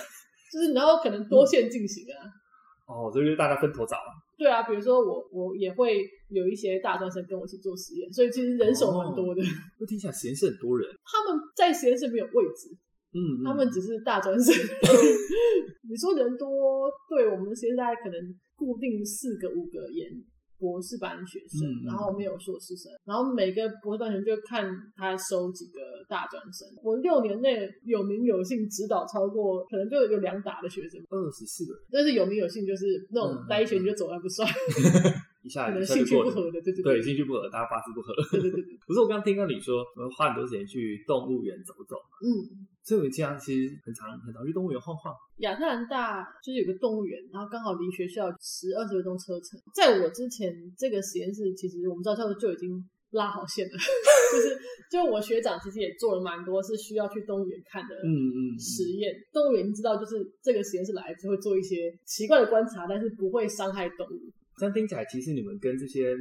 [0.53, 2.25] 就是然后可能多线进行啊。
[2.87, 3.96] 哦，这就是大家分头找。
[4.38, 9.42] 对啊，比如说我我也会有一些大专生跟我一起做实验，所以其实人手蛮多的。
[9.81, 12.68] 那听起来实验室很多人，他们在实验室没有位置，
[13.12, 14.55] 嗯，嗯他们只是大专生。
[15.88, 18.20] 你说人多，对我们现在可能
[18.57, 20.11] 固定四个五个研
[20.58, 26.66] 博士班学生，然后没有硕士生，然后每个博士班学生就看他收几个大专生。
[26.82, 34.48] 我六年内有名有姓指导超过，可能就有两打的学生，二十四个人，但是有名有姓就是那种嗯待一学你就走还不算，
[35.46, 36.30] 一下兴下就过了。
[36.30, 38.12] 趣不合的，对对对，兴趣不合，大家八字不合。
[38.32, 42.66] 对对对对，不 是我刚刚听到你说，我们花很多时间去动物园走走，嗯。
[42.87, 45.12] 所以我们经常其实很常很常去动物园晃晃。
[45.38, 49.59] 亚特兰大就是有个动物园，然后刚好离学校十二十分钟车程。
[49.74, 52.78] 在我之前，这个实验室其实我们招教授就已经
[53.11, 53.72] 拉好线了，
[54.32, 54.56] 就是
[54.88, 59.12] 就我学长其实也做了蛮多是需要去动物园看的嗯嗯，实验。
[59.32, 64.20] 动物园知道，就是这个实验室来就会做一些奇怪的观察，但是不会伤害动物。
[64.56, 66.16] 这样听起来，其实你们跟这些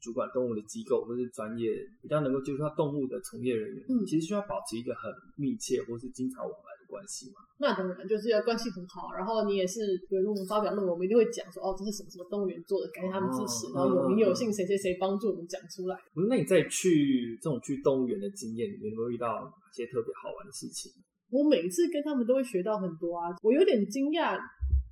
[0.00, 7.42] 主管动物的机构或是专业比较能够接触到动物的从业人员，嗯其实需要保持一个很密切或是经常往来的关系嘛。
[7.58, 15.98] 那当然就是要关系很好，然后你也是，比如我们发表论文，我们一定会讲说，哦，这是什么什么动物园做的，感谢他们支持，哦然后有名有姓，谁谁谁帮助我们讲出来。
[16.28, 20.92] 那你在去这种去动物园的经验里面，有没有遇到哪些特别好玩的事情？
[21.30, 24.38] 我每次跟他们都会学到很多啊，我有点惊讶，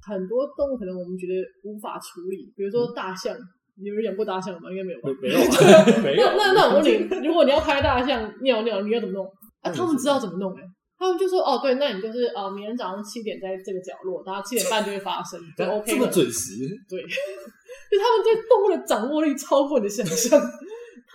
[0.06, 3.36] 很多动物可能我们觉得无法处理，比如说大象，
[3.82, 4.70] 你有人养过大象吗？
[4.70, 5.28] 应该没有吧没？
[5.28, 6.24] 有啊， 没有。
[6.36, 9.26] 那那那我问你，如果你要拍大象尿尿，你要怎么弄？
[9.62, 10.62] 啊，他们知道怎么弄哎、
[10.98, 16.54] 他们就说哦，对，那你就是啊、呃明天早上七点在这个角落，然后七点半就会发生， 就 OK 这么准时，
[16.88, 17.02] 对，
[17.90, 20.40] 就他们对动物的掌握力超过你的想象。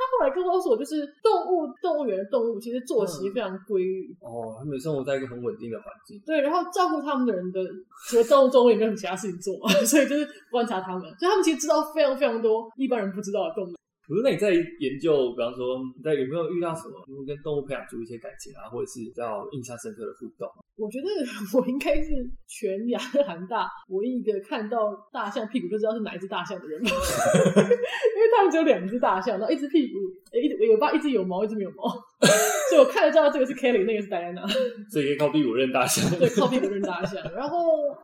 [0.01, 6.19] 他后来跟我说，就是动物动物园的动物其实作息非常规律，哦，他们生活在一个很稳定的环境。
[6.25, 7.59] 对，然后照顾他们的人的
[8.07, 13.75] 除了动物中也没有其他事情做， 所以就是观察他们，所以他们其实知道非常非常多一般人不知道的动物。
[14.11, 20.43] 不是，那你在研究，比方说，你在有没有遇到什么，因为跟动物培养出一些感情啊，或者是比较印象深刻的互动？
[20.75, 21.07] 我觉得
[21.55, 22.11] 我应该是
[22.43, 29.95] 全亚特兰大唯一一个看到大象屁股就知道是哪一只大象的人， 因为他们只有两只大象，然后一只屁股，
[30.33, 31.87] 诶一只尾巴一只有毛，一只没有毛，
[32.69, 34.47] 所以我看得知道这个是 Kelly，那个是戴安娜。
[34.89, 36.07] 所以可以靠屁股认大象。
[36.17, 37.21] 对，靠屁股认大象。
[37.33, 37.57] 然后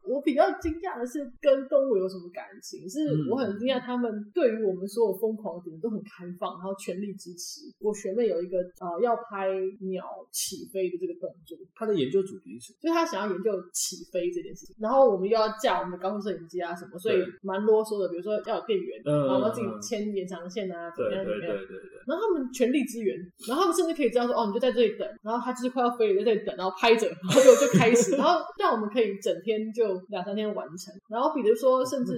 [0.03, 7.61] 我比较惊讶的是跟动物有什么感情，是嗯我很惊讶他们对于我们所有疯狂的点都很开放，然后全力支持。
[7.79, 9.47] 我学妹有一个呃要拍
[9.87, 12.73] 鸟起飞的这个动作，她的研究主题是？
[12.81, 18.09] 就是她想要研究起飞这件事情，然后我们又要架我们的高速摄影机啊什么，所以蛮啰嗦的。
[18.09, 21.55] 比如说要有电源，嗯然后要自己牵延长线啊，怎么样怎么样。
[21.55, 21.97] 对对对。
[22.07, 23.15] 然后他们全力支援，
[23.47, 30.93] 然后他们甚至可以知道说，哦，你就在这里等，然后他就是快要飞了，在这里等，然后拍着，然后就就开始，然后让我们可以整天就两三天完成。
[31.09, 32.13] 然后比如说，甚至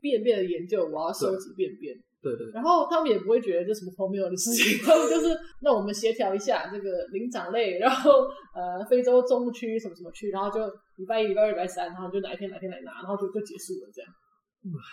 [0.00, 10.64] 便便的研究，我要收集便便，对对对，然后他们也不会觉得这什么荒谬的事情， 他们就是那我们协调一下这个灵长类，然后呃非洲中部区什么什么区，然后就
[10.96, 14.10] 礼拜一、礼拜二、礼拜三，然后就哪一天哪一天来拿，然后就就结束了这样，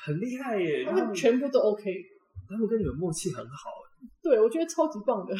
[0.05, 0.85] 很厉害耶！
[0.85, 1.93] 他们全部都 OK。
[2.49, 3.69] 他们跟你们默契很好，
[4.21, 5.33] 对，我觉得超级棒的，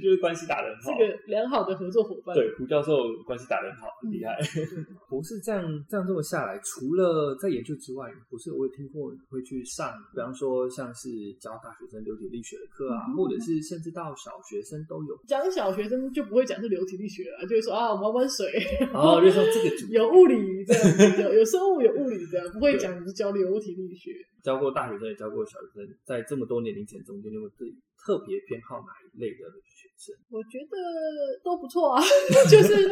[0.00, 0.98] 就是关系打得很 好。
[0.98, 2.34] 这个良好的合作伙伴。
[2.34, 4.38] 对，胡教授关系打得很好，很厉害。
[4.76, 15.18] 嗯 博士这样这样这么下来，除了在研究之外，博士我也听过会去上，比方说像是教大学生流体力学的课啊，嗯或者是甚至到小学生都有。
[15.26, 18.46] 讲小学生就不会讲是流体力学了，就会说啊，我们玩玩水，
[18.92, 24.12] 然后就说这个主 有物理这样，有有生物有物理这样，不会讲是教流体力学。
[24.42, 30.16] 教过大学生也教过小学生，在这么多年龄层中间，你有没有自己特别偏好哪一类的学生？
[30.30, 30.74] 我觉得
[31.44, 32.00] 都不错啊，
[32.50, 32.88] 就是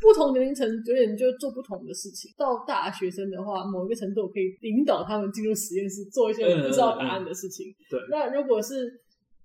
[0.00, 2.30] 不同年龄层有点就做不同的事情。
[2.36, 7.66] 到大学生的话，某一个程度我可以引导他们进入实验室做一些我不知道答案的事情。
[7.90, 9.00] 对那如果是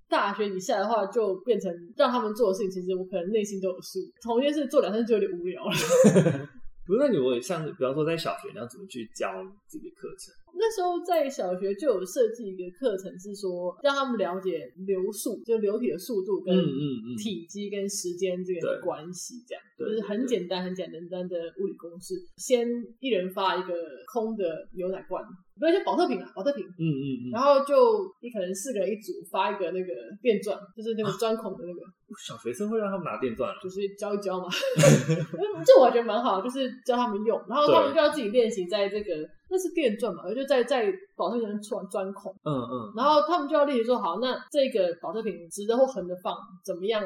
[0.09, 3.99] 大学以下的话，就变成让他们做的事情，其实我可能内心都有数。
[4.21, 5.71] 同一件事做两天就有点无聊了。
[6.91, 9.31] 不是，那你我像比方说在小学，你要怎么去教
[9.69, 10.35] 这个课程？
[10.53, 16.53] 那时候在小学就有设计一个课程，是说让他们了解流速，就流体的速度跟
[17.17, 19.63] 体积跟时间这个对关系，这样。
[19.77, 22.15] 对就是很简单、很简单的物理公式。
[22.35, 22.67] 先
[22.99, 23.73] 一人发一个
[24.11, 25.23] 空的牛奶罐，
[25.61, 26.65] 不是就保特瓶啊，保特瓶。
[26.65, 27.31] 嗯嗯嗯。
[27.31, 31.79] 然后就你可能四个人一组，发一个那个电钻，就是那个钻孔的那个。
[32.19, 34.49] 小学生会让他们拿电钻，就是教一教嘛。
[35.63, 39.13] 这我觉得蛮好，就是教他们用，然后他们就要自己练习在这个
[39.49, 42.33] 那是电钻嘛，就在在保特瓶钻钻孔。
[42.43, 42.93] 嗯嗯。
[42.97, 46.35] 然后他们就要练习说，好，那这个保特瓶直的或横的放，
[46.65, 47.01] 怎么样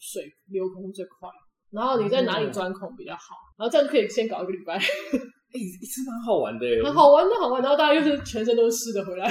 [0.00, 1.30] 水流通最快？
[1.70, 3.36] 然后你在哪里钻孔比较好？
[3.56, 4.76] 然后这样可以先搞一个礼拜。
[5.52, 7.60] 哎，是蛮好玩的，很好玩的好玩。
[7.60, 9.26] 然后大家又是全身都是湿的回来，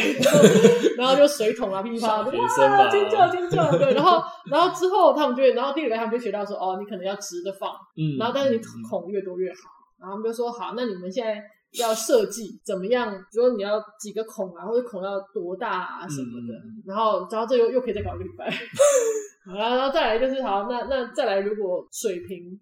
[0.97, 3.93] 然后就水桶啊噼啪，哇，尖叫尖叫，对。
[3.93, 9.57] 然后然后之后他们就，然后第二个他们就学到说，哦，你可能要直的放，嗯，然后但是你孔越多越好。
[9.97, 11.41] 然后他们就说，好，那你们现在
[11.79, 13.09] 要设计怎么样？
[13.31, 16.53] 比如说你要几个孔啊，或者孔要多大啊什么的。
[16.85, 18.49] 然后然后这又又可以再搞一个礼拜。
[19.47, 22.59] 好了，然后再来就是好，那那再来，如果水平。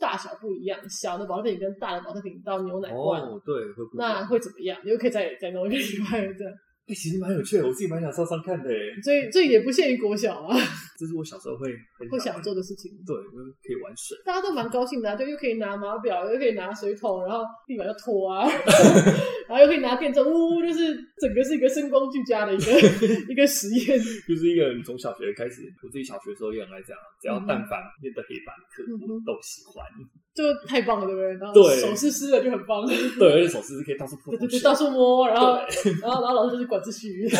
[0.00, 3.54] 大小不一样，小的保特瓶跟大的保特瓶到牛奶罐，哦，对，
[3.96, 4.78] 那会怎么样？
[4.84, 6.52] 你又可以再再弄一个礼拜这样。
[6.88, 8.70] 哎，其实蛮有趣的，我自己蛮想上上看的。
[9.02, 10.56] 所以这也不限于国小啊，
[10.96, 11.74] 这是我小时候会
[12.08, 12.92] 会想做的事情。
[13.04, 18.46] 对，可以玩水，大家都蛮高兴的，就又可以拿码表，又可以拿水桶，然后地板要拖啊，
[19.48, 22.72] 然后又可以拿电钻，呜，就是整个是一个声光俱佳的一个
[23.32, 23.98] 一个实验。
[24.28, 29.84] 就是一个你从小学开始，我自己小学的时候也很爱这样，只要但凡面对黑板课，我都喜欢。
[30.34, 31.32] 就太棒了，对不对？
[31.40, 32.84] 然后手湿湿的就很棒。
[33.18, 35.56] 对，而且手湿是可以到处碰，对对对，到处摸，然后
[36.02, 37.24] 然后然后老师就是管秩序。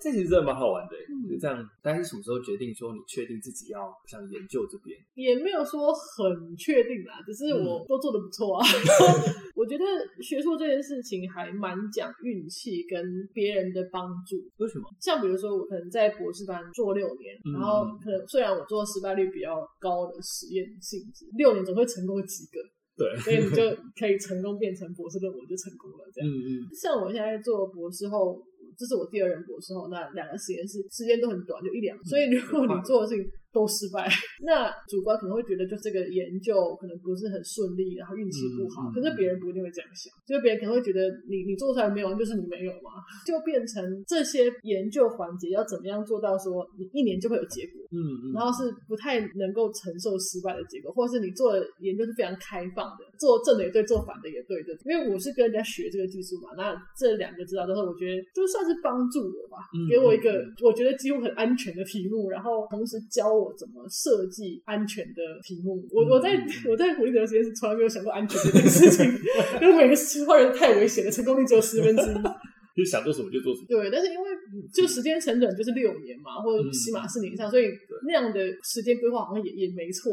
[0.00, 0.94] 这其实真的蛮好玩的，
[1.28, 1.58] 就这样。
[1.82, 4.96] 大概是什么时候决定说你确定自己要想研究这边？
[5.14, 8.64] 也没有说很确定啦，只是我都做的不错啊。
[9.58, 9.84] 我觉得
[10.22, 13.02] 学术这件事情还蛮讲运气跟
[13.34, 14.36] 别人的帮助。
[14.58, 14.86] 为什么？
[15.00, 22.60] 像比如说我可能在博士班做六年，然后可能虽然我做失败率比较高的实验性质，六年总会成功几个。
[22.96, 23.62] 对，所以你就
[23.98, 26.06] 可以成功变成博士论文就成功了。
[26.14, 26.50] 这样，嗯嗯。
[26.74, 28.40] 像我现在做博士后。
[28.78, 34.06] 这是我第二任博士后，那两个实验室时间都很短，就一两，所以如果你做的事情都失败，
[34.44, 38.92] 那主观可能会觉得就这个研究可能不是很顺利，然后运气不好。
[38.94, 54.76] 可是别人不一定会这样想，就是别人可能会觉得你你做出来没有，就是你没有嘛， 就变成这些研究环节要怎么样做到说你一年就会有结果，嗯嗯，然后是不太能够承受失败的结果，或者是你做的研究是非常开放的，做正的也对，做反的也对的。
[54.84, 58.58] 因为我是跟人家学这个技术嘛，那这两个知道都是我觉得就算。
[58.68, 65.86] 是帮助我吧，给我一个我觉得几乎很安全的题目，然后同时教我怎么设计安全的题目。
[65.90, 66.34] 我我在
[66.68, 69.04] 我在胡立德实验室从来没有想过安全这件事情，
[69.62, 72.16] 因为每个区块人太危险了，成功率只有十分之一。
[72.78, 73.66] 就想做什么就做什么。
[73.68, 74.26] 对，但是因为
[74.72, 77.66] 就时间成本就是六年嘛，或者起码四年以上，所以
[78.06, 80.12] 那样的时间规划好像也也没错。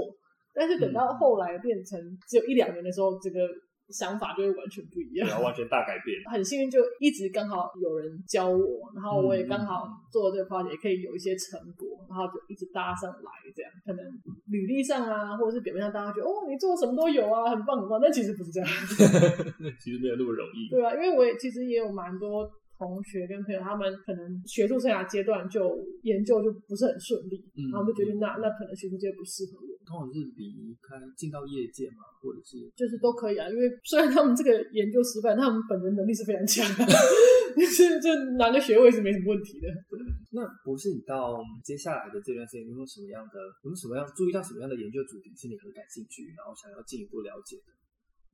[0.53, 3.39] 但是等到后来变成只有一两年的时候，这个。
[3.90, 6.18] 想法就会完全不一样，然后完全大改变。
[6.32, 13.32] 很幸运，就一直刚好有人教我，然后我也刚好做这个 project，也可以有一些成果，然后就一直搭上来。
[13.56, 14.04] 这样可能
[14.48, 18.00] 履历上啊，或者是表面上，大家觉得哦，你做什么都有啊，很棒很棒。
[18.02, 18.70] 但其实不是这样，
[19.80, 20.68] 其实没有那么容易。
[20.70, 22.50] 对啊，因为我也其实也有蛮多。
[22.78, 27.39] 同学跟朋友，他们可能学术生涯阶段就研究就不是很顺利，
[27.71, 29.71] 然后就决定那那可能学术界不适合我。
[29.86, 33.47] 通常是离开进到业界嘛，或者是就是都可以啊。
[33.47, 36.84] 因为虽然他们这个研究失败，他们本人能力是非常强的，
[37.55, 39.69] 就是就拿个学位是没什么问题的。
[40.32, 47.71] 那不是你到接下来的这段时间，有没有什么样的有什么样注意到什么样的研究主题是你很感兴趣，然后想要进一步了解的？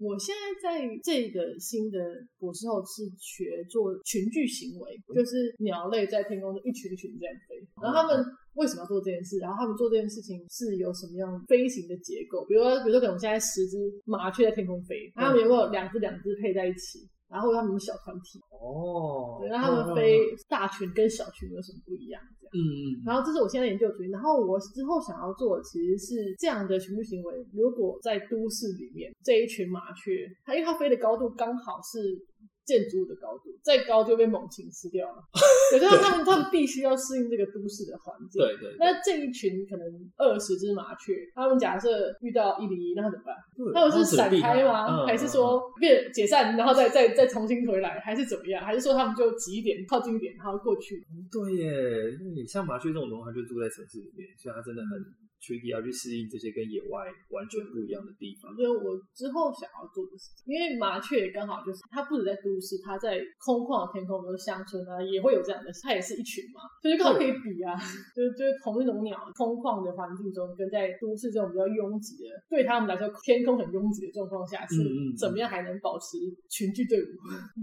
[0.02, 2.00] 我现在在这个新的
[2.40, 8.26] 博士后是学做群聚行为，就是鸟类在天空中一群一群这样飞，然后他们
[8.56, 9.38] 为什么要做这件事？
[9.38, 12.44] 然后他们做这件事情是有什么样飞行的结构？
[12.46, 17.08] 比如说，比如说，可能现在十只麻雀在天空飞，他们有没有两只两只配在一起？
[17.30, 20.18] 然后他们小团体哦，对，让他们飞
[20.50, 22.20] 大群跟小群有什么不一样？
[22.54, 23.04] 嗯嗯。
[23.06, 24.10] 然后这是我现在研究主题。
[24.10, 27.36] 然后我之后想要做的其实是这样的群居行为。
[27.54, 32.28] 如果在都市里面，这一群麻雀，它因为它飞的高度刚好是。
[32.72, 35.18] 建筑物的高度再高就被猛禽吃掉了，
[35.72, 38.42] 可是他们他们必须要适应这个都市的环境。
[38.42, 38.78] 对对。
[38.80, 43.36] 那这一群可能二十只麻雀，他们假设遇到一零一，那怎么办？
[43.74, 45.06] 他们是闪开吗？
[45.06, 48.64] 还是说变解散，然后再再再重新回来，还是怎么样？
[48.64, 51.06] 还是说他们就挤一点，靠近一点，然后过去？
[51.30, 55.04] 对耶，你像麻雀这种东西，它就住在城市里面，所以它真的很。
[55.42, 58.54] Tricky 要去适应这些跟野外完全不一样的地方。
[58.54, 67.74] 所以我之后想要做的事情，因为麻雀也刚好就是它不止在都市，它在空旷的天空，比如乡村啊，也会有这样的，它也是一群嘛，所以刚好可以比啊，
[68.14, 74.78] 就 是就是同一种鸟，空旷的环境中，跟在都市这种比较拥挤的，对他们来说天空很拥挤的状况下，是
[75.18, 76.18] 怎么样还能保持
[76.50, 77.08] 群聚队伍，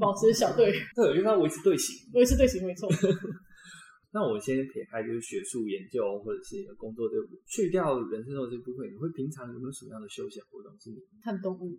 [0.00, 2.10] 保持小队， 对，因为它维持队形。
[2.14, 2.88] 维持队形没错。
[4.18, 11.78] 那我先撇开就是学术研究或者是你的工作这部，去掉人生中这部分，你会平常有没有什么样的休闲活动是你看动物，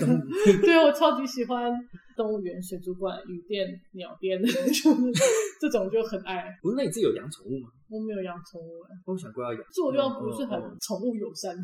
[0.00, 0.20] 动物
[0.64, 1.70] 对我超级喜欢
[2.16, 5.12] 动物园、水族馆、雨店、鸟店， 就是
[5.60, 6.48] 这种就很爱。
[6.62, 6.76] 不是？
[6.76, 7.68] 那你自己有养宠物吗？
[7.88, 11.54] 我没有养宠物，我有想过要养，做地方不是很宠物友善。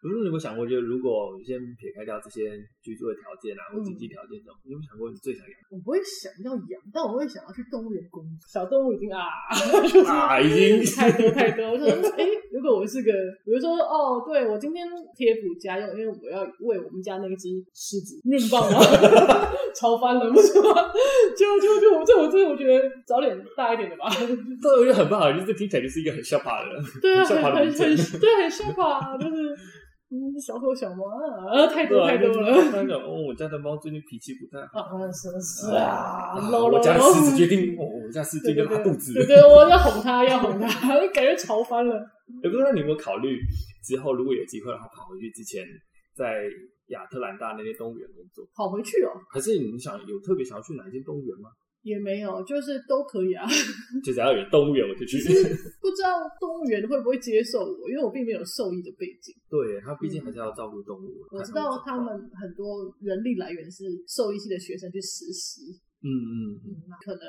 [0.00, 5.54] 不是你有没有想过，就是如果你先撇开掉这些居住的条件啊或嗯经济条件这种，你有没有想过你最想养？
[5.74, 8.46] 我不会想要养，但我会想要去动物园工作。
[8.46, 9.26] 小动物已经啊，
[9.82, 11.74] 就是啊，已经 太多太多。
[11.74, 12.22] 我想说， 哎、
[12.54, 13.10] 如果我是个，
[13.44, 18.78] 比如说，哦，对我今天贴补家用，因为我要喂我们家那一只狮子，你很棒啊，
[19.74, 20.70] 超翻了，不是吗？
[21.36, 24.06] 就就就我这我这我觉得找点大一点的吧。
[24.62, 27.74] 这，我觉得很棒，就是听起来就是一个很笑怕的人， 对啊，笑很很很
[28.20, 29.54] 对，很像吧，就是
[30.10, 32.48] 嗯，小狗小猫啊，太多太多了。
[33.04, 34.96] 哦，我家的猫最近脾气不太好。
[34.96, 39.12] 啊，是是啊我家的狮子决定，我，我家狮子对对对决定拉肚子。
[39.12, 40.68] 对对，我要哄它，要哄它，
[41.12, 41.94] 感觉吵翻了。
[42.42, 43.38] 也不知道你有没有考虑
[43.84, 45.62] 之后如果有机会的话，跑回去之前
[46.16, 46.44] 在
[46.88, 51.50] 亚特兰大那些动物园工作，跑回去哦，还是你想有特别想要去哪一间动物园吗？
[51.82, 53.46] 也没有，就是都可以啊。
[54.04, 55.18] 就只要有动物园我就去。
[55.80, 59.34] 不知道动物园会不会接受我，因为我并没有兽医的背景。
[59.48, 61.08] 对他毕竟还是要照顾动物。
[61.30, 62.06] 我知道他们
[62.40, 66.70] 很多人力来源是兽医系的学生去实习，嗯嗯嗯，
[67.04, 67.22] 可能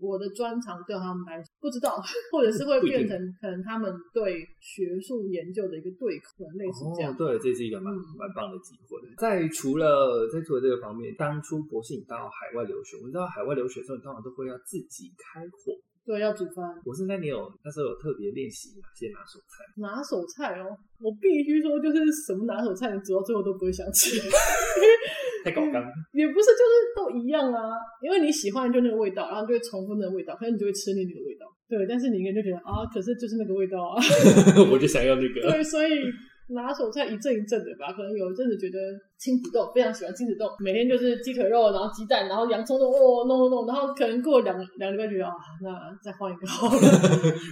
[0.00, 2.00] 我的专长对他们来说不知道，
[2.32, 7.12] 或者是会变成可能他们对学术研究的一个对口，类似这样。
[7.12, 8.98] 哦，对，这是一个蛮嗯蛮棒的机会。
[9.18, 15.76] 在除了在除了这个方面，当初博士你到海外留学，我们知道海外留学的时候，你通常都会要自己开火。
[16.04, 16.62] 对，要煮饭。
[16.84, 19.64] 我是，那你有那时候有特别练习哪些拿手菜？
[19.80, 24.20] 拿手菜哦，我必须说，就是什么拿手菜，你煮到最后都不会想吃，
[25.42, 25.82] 太搞纲。
[26.12, 27.72] 也不是，就是都一样啊。
[28.02, 31.46] 因为你喜欢就那个味道，然后就会重复那个味道，可能你就会吃腻那个味道。
[31.66, 33.96] 对，但是你应该就觉得啊，可是就是那个味道啊。
[34.70, 35.40] 我就想要那个。
[35.40, 35.90] 对，所以
[36.48, 37.92] 拿手菜一阵一阵的吧。
[37.92, 38.78] 可能有一阵子觉得
[39.16, 45.32] 亲子豆非常喜欢亲子豆，每天就是鸡腿肉，然后鸡蛋，然后洋葱都哦弄弄弄，然后可能过两两礼拜觉得啊，
[45.62, 45.70] 那
[46.02, 46.80] 再换一个好了。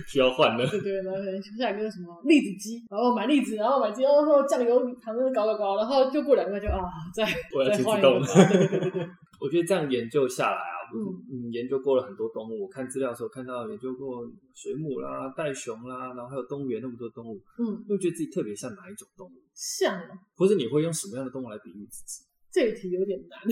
[0.07, 0.67] 需要换的。
[0.67, 6.83] 对对，然后可能下一个什么栗子鸡，然后买栗子，然后买鸡，然后酱油糖搞搞搞，然后就过两个月就啊，
[7.15, 7.25] 再
[7.55, 8.21] 我要再换一个。
[8.53, 9.09] 对对对对，
[9.41, 10.59] 我觉得这样研究下来，
[10.99, 12.63] 嗯嗯，研究过了很多动物。
[12.63, 14.25] 我看资料的时候看到研究过
[14.55, 22.25] 水母啦、袋熊啦，然后还有动物园那么多动物，嗯，会觉得自己特别像哪一种动物，像哦，或者你会用什么样的动物来比喻自己？
[22.53, 23.41] 这一题有点难。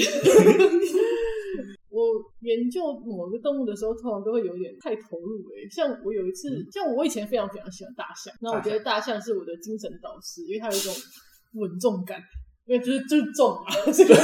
[1.90, 2.06] 我
[2.40, 10.94] 研究某个动物的时候，通常都会有点太投入哎、像我有一次，嗯像我以前非常非常喜欢大象，那我觉得大象是我的精神导师，因为它有一种
[11.54, 12.22] 稳重感。
[12.70, 14.14] 因为就是就是重嘛，这 个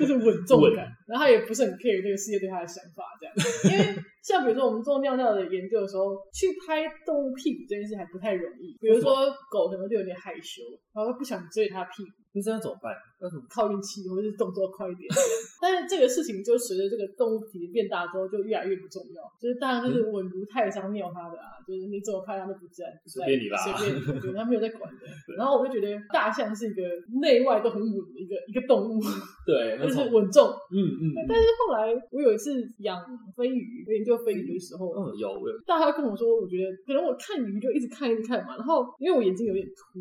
[0.00, 3.34] 就是稳重稳感，然后他也不是很 care 这个世界对他的想法，这样。
[3.68, 8.72] 因为像比如说我们做尿尿的研究的时候，去拍动物屁股这件事还不太容易。
[8.80, 10.64] 比如说狗可能就有点害羞，
[10.96, 12.94] 然后不想追它屁股，那怎么办？
[13.20, 13.44] 那怎么？
[13.50, 15.08] 靠运气或者是动作快一点。
[15.60, 19.20] 但是这个事情就随着这个动物体变大之后，就越来越不重要。
[19.40, 25.00] 就是当然就是稳如泰山尿它的啊，就是你怎么拍它都不在，随便你啦随便你，对，它没有在管的。
[25.36, 26.82] 然后我就觉得大象是一个
[27.20, 29.00] 内外都很稳的一个一个动物，
[29.44, 30.48] 对， 就是稳重。
[30.70, 32.96] 嗯嗯但是后来我有一次养
[33.36, 40.00] 飞鱼，研究飞鱼的时候，嗯，有有，大家跟我说，我觉得可能我看鱼就一直看一直看嘛，然后因为我眼睛有点凸，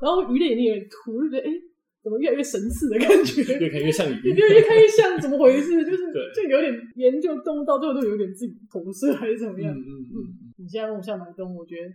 [0.00, 1.56] 然后鱼的眼睛有点凸，就觉得哎，诶
[2.02, 3.42] 怎么越来越神似的感觉？
[3.58, 4.16] 越看越像鱼。
[4.24, 5.80] 你 就越看越像，怎么回事？
[5.84, 5.98] 就是
[6.34, 9.72] 就有点研究动物到最后都有点自己投射还是怎么样？
[9.74, 10.16] 嗯嗯嗯
[10.58, 11.88] 你现在问我想买动物，我觉得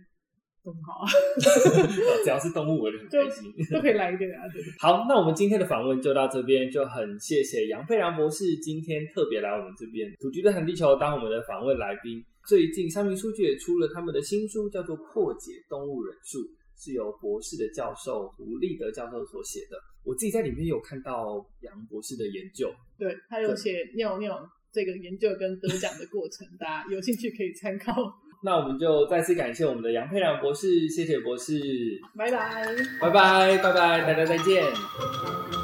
[0.64, 3.52] 都很好啊，嗯，只要是动物我就很开心。
[3.72, 4.62] 都可以来一点啊，对。
[4.78, 12.22] 好，那我们今天的访问就到这边，就很谢谢杨佩良博士今天特别来我们这边土居对谈地球当我们的访问来宾。
[12.48, 16.38] 最近三明书局也出了他们的新书，叫做《破解动物忍术》，
[16.76, 19.76] 是由博士的教授胡立德教授所写的。
[20.04, 27.92] 我自己在里面有看到杨博士的研究，对，他有写尿尿这个研究跟得奖的过程， 大家有兴趣可以参考。
[28.44, 31.58] 那我们就再次感谢我们的杨佩良博士，谢谢博士，
[32.16, 32.64] 拜拜。
[33.00, 35.55] 拜拜拜拜，大家再见。